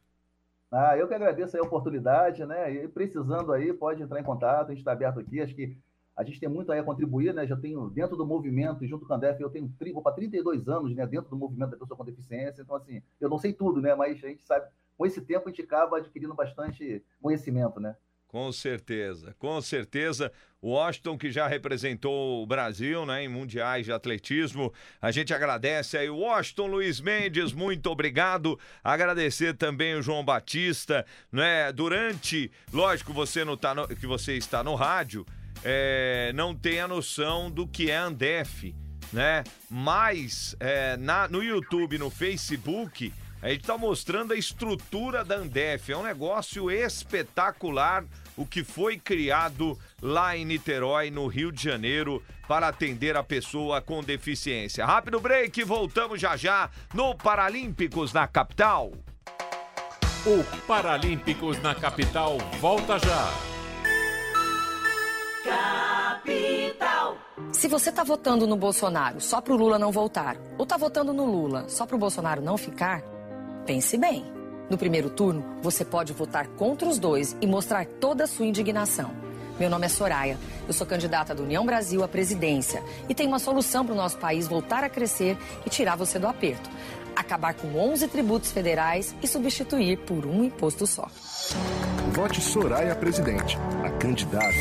[0.71, 2.73] Ah, eu que agradeço a oportunidade, né?
[2.73, 5.41] E precisando aí, pode entrar em contato, a gente está aberto aqui.
[5.41, 5.77] Acho que
[6.21, 7.47] a gente tem muito aí a contribuir, né?
[7.47, 11.07] Já tenho dentro do movimento, junto com a Andef, eu tenho para 32 anos, né?
[11.07, 12.61] Dentro do movimento da pessoa com deficiência.
[12.63, 13.95] Então, assim, eu não sei tudo, né?
[13.95, 14.67] Mas a gente sabe,
[14.99, 17.97] com esse tempo a gente acaba adquirindo bastante conhecimento, né?
[18.29, 20.31] Com certeza, com certeza.
[20.63, 25.97] O Washington, que já representou o Brasil né, em mundiais de atletismo, a gente agradece
[25.99, 26.09] aí.
[26.09, 28.57] Washington Luiz Mendes, muito obrigado.
[28.85, 31.05] Agradecer também o João Batista.
[31.33, 31.73] Né?
[31.73, 35.27] Durante, lógico, você não tá no- que você está no rádio,
[35.65, 38.75] é, não tem a noção do que é Andef,
[39.13, 39.45] né?
[39.69, 45.91] Mas é, na, no YouTube, no Facebook, A gente está mostrando a estrutura da Andef.
[45.91, 48.05] É um negócio espetacular
[48.37, 53.81] o que foi criado lá em Niterói, no Rio de Janeiro, para atender a pessoa
[53.81, 54.85] com deficiência.
[54.85, 58.93] Rápido break, voltamos já já no Paralímpicos na capital.
[60.27, 63.60] O Paralímpicos na capital volta já.
[65.45, 67.17] Capital.
[67.53, 71.25] Se você tá votando no Bolsonaro só pro Lula não voltar, ou tá votando no
[71.25, 73.03] Lula só pro Bolsonaro não ficar,
[73.65, 74.25] pense bem.
[74.69, 79.11] No primeiro turno, você pode votar contra os dois e mostrar toda a sua indignação.
[79.59, 83.39] Meu nome é Soraya, eu sou candidata do União Brasil à presidência e tenho uma
[83.39, 85.37] solução para o nosso país voltar a crescer
[85.67, 86.71] e tirar você do aperto.
[87.17, 91.09] Acabar com 11 tributos federais e substituir por um imposto só.
[92.13, 94.53] Vote Soraya Presidente, a candidata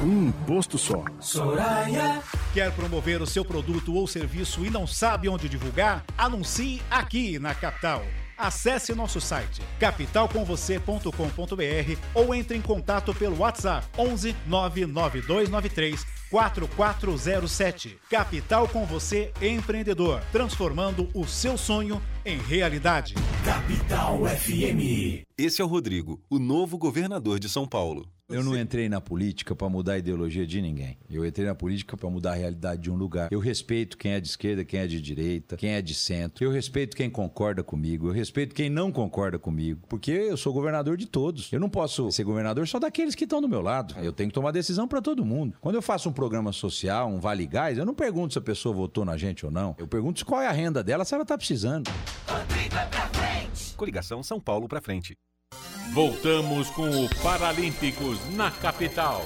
[0.00, 1.04] por um imposto só.
[1.20, 2.22] Soraya.
[2.52, 6.04] Quer promover o seu produto ou serviço e não sabe onde divulgar?
[6.16, 8.02] Anuncie aqui na capital.
[8.36, 17.98] Acesse nosso site capitalcomvocê.com.br ou entre em contato pelo WhatsApp 11 99293 4407.
[18.10, 23.14] Capital com você empreendedor, transformando o seu sonho em realidade.
[23.44, 25.24] Capital FM.
[25.36, 28.08] Esse é o Rodrigo, o novo governador de São Paulo.
[28.26, 30.96] Eu não entrei na política para mudar a ideologia de ninguém.
[31.10, 33.28] Eu entrei na política para mudar a realidade de um lugar.
[33.30, 36.42] Eu respeito quem é de esquerda, quem é de direita, quem é de centro.
[36.42, 38.08] Eu respeito quem concorda comigo.
[38.08, 39.86] Eu respeito quem não concorda comigo.
[39.90, 41.52] Porque eu sou governador de todos.
[41.52, 43.94] Eu não posso ser governador só daqueles que estão do meu lado.
[44.02, 45.58] Eu tenho que tomar decisão para todo mundo.
[45.60, 48.74] Quando eu faço um programa social, um Vale Gás, eu não pergunto se a pessoa
[48.74, 49.76] votou na gente ou não.
[49.76, 51.90] Eu pergunto qual é a renda dela, se ela tá precisando.
[53.76, 55.14] Coligação São Paulo pra frente.
[55.94, 59.24] Voltamos com o Paralímpicos na capital.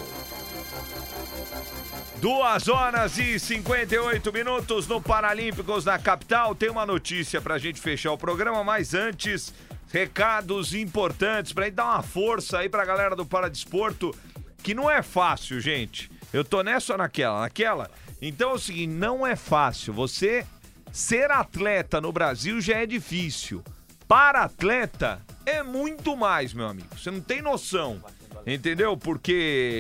[2.21, 6.55] Duas horas e 58 minutos no Paralímpicos na capital.
[6.55, 9.55] Tem uma notícia pra gente fechar o programa, mas antes,
[9.91, 14.15] recados importantes gente dar uma força aí pra galera do Paradesporto,
[14.63, 16.11] que não é fácil, gente.
[16.35, 17.41] Eu tô nessa ou naquela?
[17.41, 17.91] Naquela?
[18.21, 19.95] Então é o seguinte, não é fácil.
[19.95, 20.45] Você
[20.93, 23.65] ser atleta no Brasil já é difícil.
[24.09, 26.89] Para atleta é muito mais, meu amigo.
[26.97, 28.03] Você não tem noção.
[28.47, 28.97] Entendeu?
[28.97, 29.33] Porque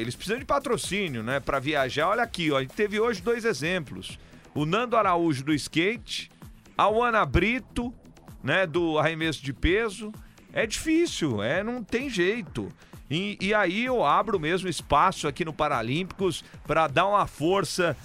[0.03, 1.41] eles precisam de patrocínio, né?
[1.41, 2.09] Pra viajar.
[2.09, 2.59] Olha aqui, ó.
[2.59, 4.18] A gente teve hoje dois exemplos.
[4.55, 6.31] O Nando Araújo do skate,
[6.76, 7.95] a Ana Brito,
[8.43, 8.66] né?
[8.66, 10.12] Do arremesso de peso.
[10.53, 12.70] É difícil, é, não tem jeito.
[13.11, 17.97] E, e aí eu abro mesmo espaço aqui no Paralímpicos para dar uma força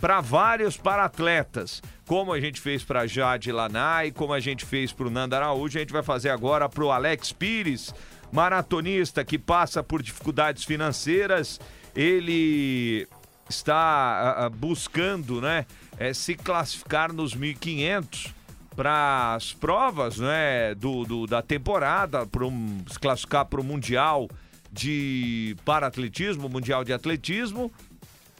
[0.00, 1.82] para vários para-atletas.
[2.06, 5.78] Como a gente fez para Jade Lanai, como a gente fez para o Nanda Araújo,
[5.78, 7.94] a gente vai fazer agora para o Alex Pires,
[8.30, 11.60] maratonista que passa por dificuldades financeiras.
[11.94, 13.08] Ele
[13.48, 15.66] está uh, buscando né,
[15.98, 18.32] é, se classificar nos 1.500
[18.74, 24.28] para as provas né, do, do, da temporada, para um, se classificar para o Mundial
[24.72, 27.70] de Paratletismo, Mundial de Atletismo,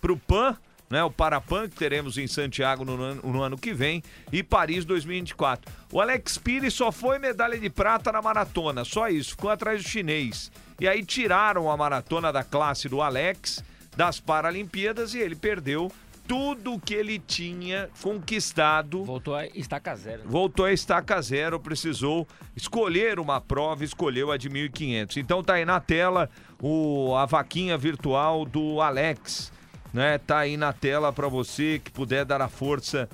[0.00, 0.56] para o PAN
[0.94, 1.02] né?
[1.04, 5.70] O Parapan que teremos em Santiago no, ano- no ano que vem e Paris 2024.
[5.92, 9.88] O Alex Pires só foi medalha de prata na maratona, só isso, ficou atrás do
[9.88, 10.50] chinês.
[10.80, 13.62] E aí tiraram a maratona da classe do Alex
[13.96, 15.90] das Paralimpíadas e ele perdeu
[16.26, 19.04] tudo que ele tinha conquistado.
[19.04, 20.22] Voltou a estaca zero.
[20.24, 22.26] Voltou a estaca zero, precisou
[22.56, 25.16] escolher uma prova, escolheu a de 1.500.
[25.18, 26.30] Então tá aí na tela
[26.62, 29.52] o, a vaquinha virtual do Alex,
[29.94, 30.18] né?
[30.18, 33.08] Tá aí na tela para você que puder dar a força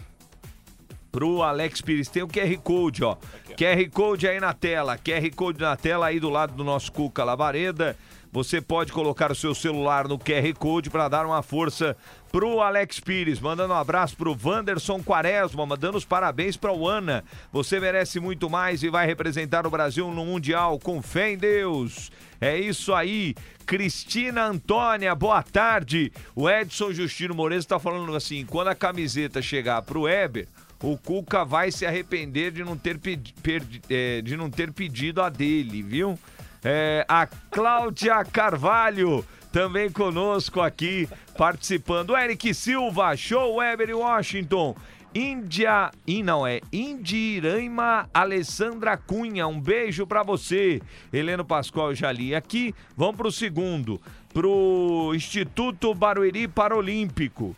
[1.12, 2.08] pro Alex Pires.
[2.08, 3.16] Tem o QR Code, ó.
[3.56, 4.96] QR Code aí na tela.
[4.96, 7.96] QR Code na tela aí do lado do nosso Cuca Lavareda.
[8.32, 11.96] Você pode colocar o seu celular no QR Code para dar uma força
[12.30, 13.40] pro Alex Pires.
[13.40, 17.24] Mandando um abraço pro Wanderson Quaresma, mandando os parabéns pra Ana.
[17.52, 20.78] Você merece muito mais e vai representar o Brasil no Mundial.
[20.78, 22.12] Com fé em Deus.
[22.40, 23.34] É isso aí.
[23.66, 26.12] Cristina Antônia, boa tarde.
[26.34, 30.46] O Edson Justino Moreira está falando assim: quando a camiseta chegar pro Weber,
[30.82, 33.34] o Cuca vai se arrepender de não ter, pedi-
[33.90, 36.16] eh, de não ter pedido a dele, viu?
[36.62, 42.16] É, a Cláudia Carvalho também conosco aqui, participando.
[42.16, 44.76] Eric Silva, show Weber Washington.
[45.12, 50.80] Índia, e não é Indiraima Alessandra Cunha, um beijo pra você.
[51.12, 52.72] Heleno Pascoal já li aqui.
[52.96, 54.00] Vamos pro segundo,
[54.32, 57.56] pro Instituto Barueri Paralímpico.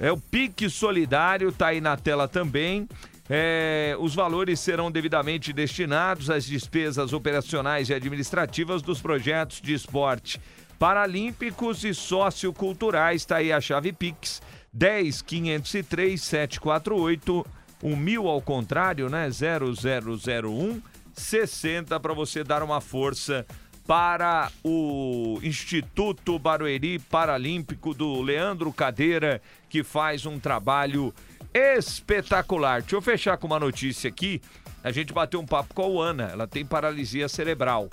[0.00, 2.88] É o Pique Solidário, tá aí na tela também.
[3.28, 10.40] É, os valores serão devidamente destinados às despesas operacionais e administrativas dos projetos de esporte
[10.78, 13.24] paralímpicos e socioculturais.
[13.24, 14.40] Tá aí a chave Pix
[14.72, 17.46] 10 503 748
[17.82, 19.28] o mil ao contrário, né?
[19.30, 23.46] 0001 60 para você dar uma força
[23.86, 31.14] para o Instituto Barueri Paralímpico do Leandro Cadeira, que faz um trabalho
[31.56, 32.82] espetacular.
[32.82, 34.42] Deixa eu fechar com uma notícia aqui.
[34.84, 37.88] A gente bateu um papo com a Luana, ela tem paralisia cerebral.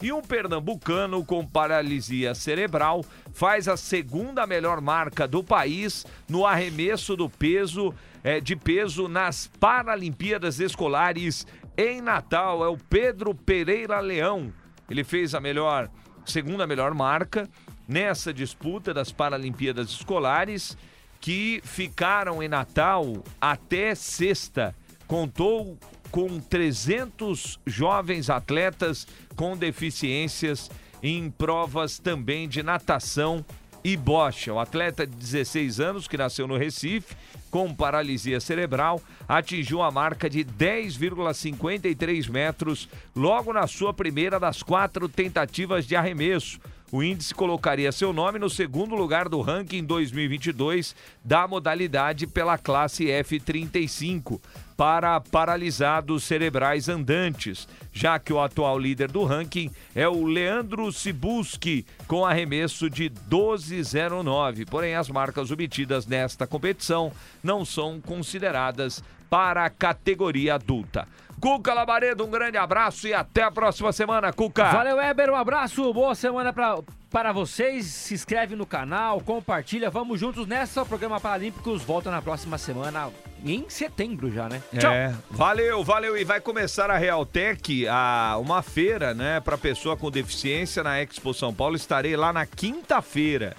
[0.00, 7.16] E um pernambucano com paralisia cerebral faz a segunda melhor marca do país no arremesso
[7.16, 7.92] do peso
[8.22, 11.46] é, de peso nas Paralimpíadas Escolares
[11.76, 12.64] em Natal.
[12.64, 14.52] É o Pedro Pereira Leão.
[14.88, 15.90] Ele fez a melhor,
[16.24, 17.48] segunda melhor marca
[17.88, 20.76] nessa disputa das Paralimpíadas Escolares
[21.20, 24.74] que ficaram em Natal até sexta.
[25.06, 25.78] Contou
[26.10, 29.06] com 300 jovens atletas
[29.36, 30.70] com deficiências
[31.02, 33.44] em provas também de natação
[33.84, 34.52] e bocha.
[34.52, 37.14] O atleta de 16 anos, que nasceu no Recife,
[37.50, 45.08] com paralisia cerebral, atingiu a marca de 10,53 metros logo na sua primeira das quatro
[45.08, 46.60] tentativas de arremesso.
[46.90, 53.04] O índice colocaria seu nome no segundo lugar do ranking 2022 da modalidade pela classe
[53.04, 54.40] F35
[54.74, 61.84] para paralisados cerebrais andantes, já que o atual líder do ranking é o Leandro Sibuski,
[62.06, 64.66] com arremesso de 12,09.
[64.66, 67.12] Porém, as marcas obtidas nesta competição
[67.42, 71.06] não são consideradas para a categoria adulta.
[71.40, 74.70] Cuca Labaredo, um grande abraço e até a próxima semana, Cuca.
[74.70, 76.78] Valeu, Weber, um abraço, boa semana pra,
[77.08, 77.86] para vocês.
[77.86, 80.82] Se inscreve no canal, compartilha, vamos juntos nessa.
[80.82, 83.10] O programa Paralímpicos volta na próxima semana,
[83.44, 84.60] em setembro já, né?
[84.76, 84.92] Tchau.
[84.92, 86.16] É, valeu, valeu.
[86.16, 91.32] E vai começar a Realtec, a, uma feira, né, para pessoa com deficiência na Expo
[91.32, 91.76] São Paulo.
[91.76, 93.56] Estarei lá na quinta-feira.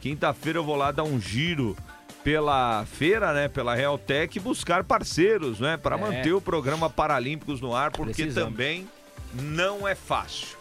[0.00, 1.76] Quinta-feira eu vou lá dar um giro
[2.22, 5.98] pela feira, né, pela Realtec, buscar parceiros, né, para É.
[5.98, 8.50] manter o programa Paralímpicos no ar, porque Precisamos.
[8.50, 8.88] também
[9.34, 10.58] não é fácil.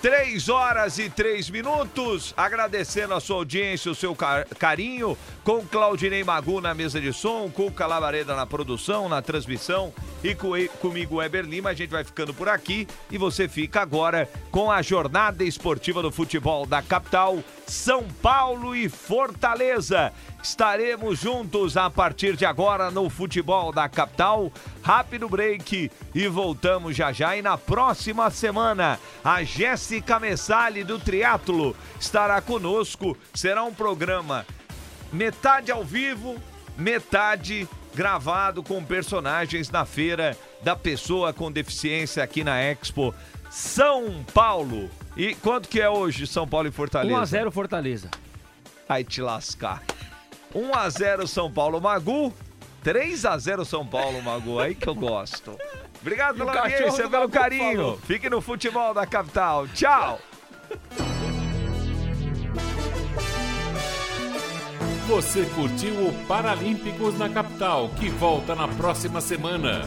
[0.00, 6.24] Três horas e três minutos, agradecendo a sua audiência, o seu ca- carinho, com Claudinei
[6.24, 9.94] Magu na mesa de som, Cuca Lavareda na produção, na transmissão
[10.24, 11.70] e co- comigo, Weber Lima.
[11.70, 16.10] A gente vai ficando por aqui e você fica agora com a jornada esportiva do
[16.10, 17.38] futebol da capital,
[17.68, 20.12] São Paulo e Fortaleza.
[20.42, 24.52] Estaremos juntos a partir de agora no futebol da capital.
[24.82, 27.36] Rápido break e voltamos já já.
[27.36, 33.16] E na próxima semana, a Jéssica Messali do Triatlo estará conosco.
[33.32, 34.44] Será um programa
[35.12, 36.36] metade ao vivo,
[36.76, 43.14] metade gravado com personagens na feira da pessoa com deficiência aqui na Expo
[43.48, 44.90] São Paulo.
[45.16, 47.38] E quanto que é hoje São Paulo e Fortaleza?
[47.38, 48.10] 1x0 Fortaleza.
[48.88, 49.82] Ai te lascar.
[50.54, 52.32] 1x0 São Paulo Magu.
[52.84, 54.58] 3x0 São Paulo Magu.
[54.58, 55.56] Aí que eu gosto.
[56.00, 57.76] Obrigado E pela audiência, pelo carinho.
[57.76, 57.98] falou.
[57.98, 59.68] Fique no futebol da capital.
[59.68, 60.18] Tchau.
[65.08, 69.82] Você curtiu o Paralímpicos na capital, que volta na próxima semana.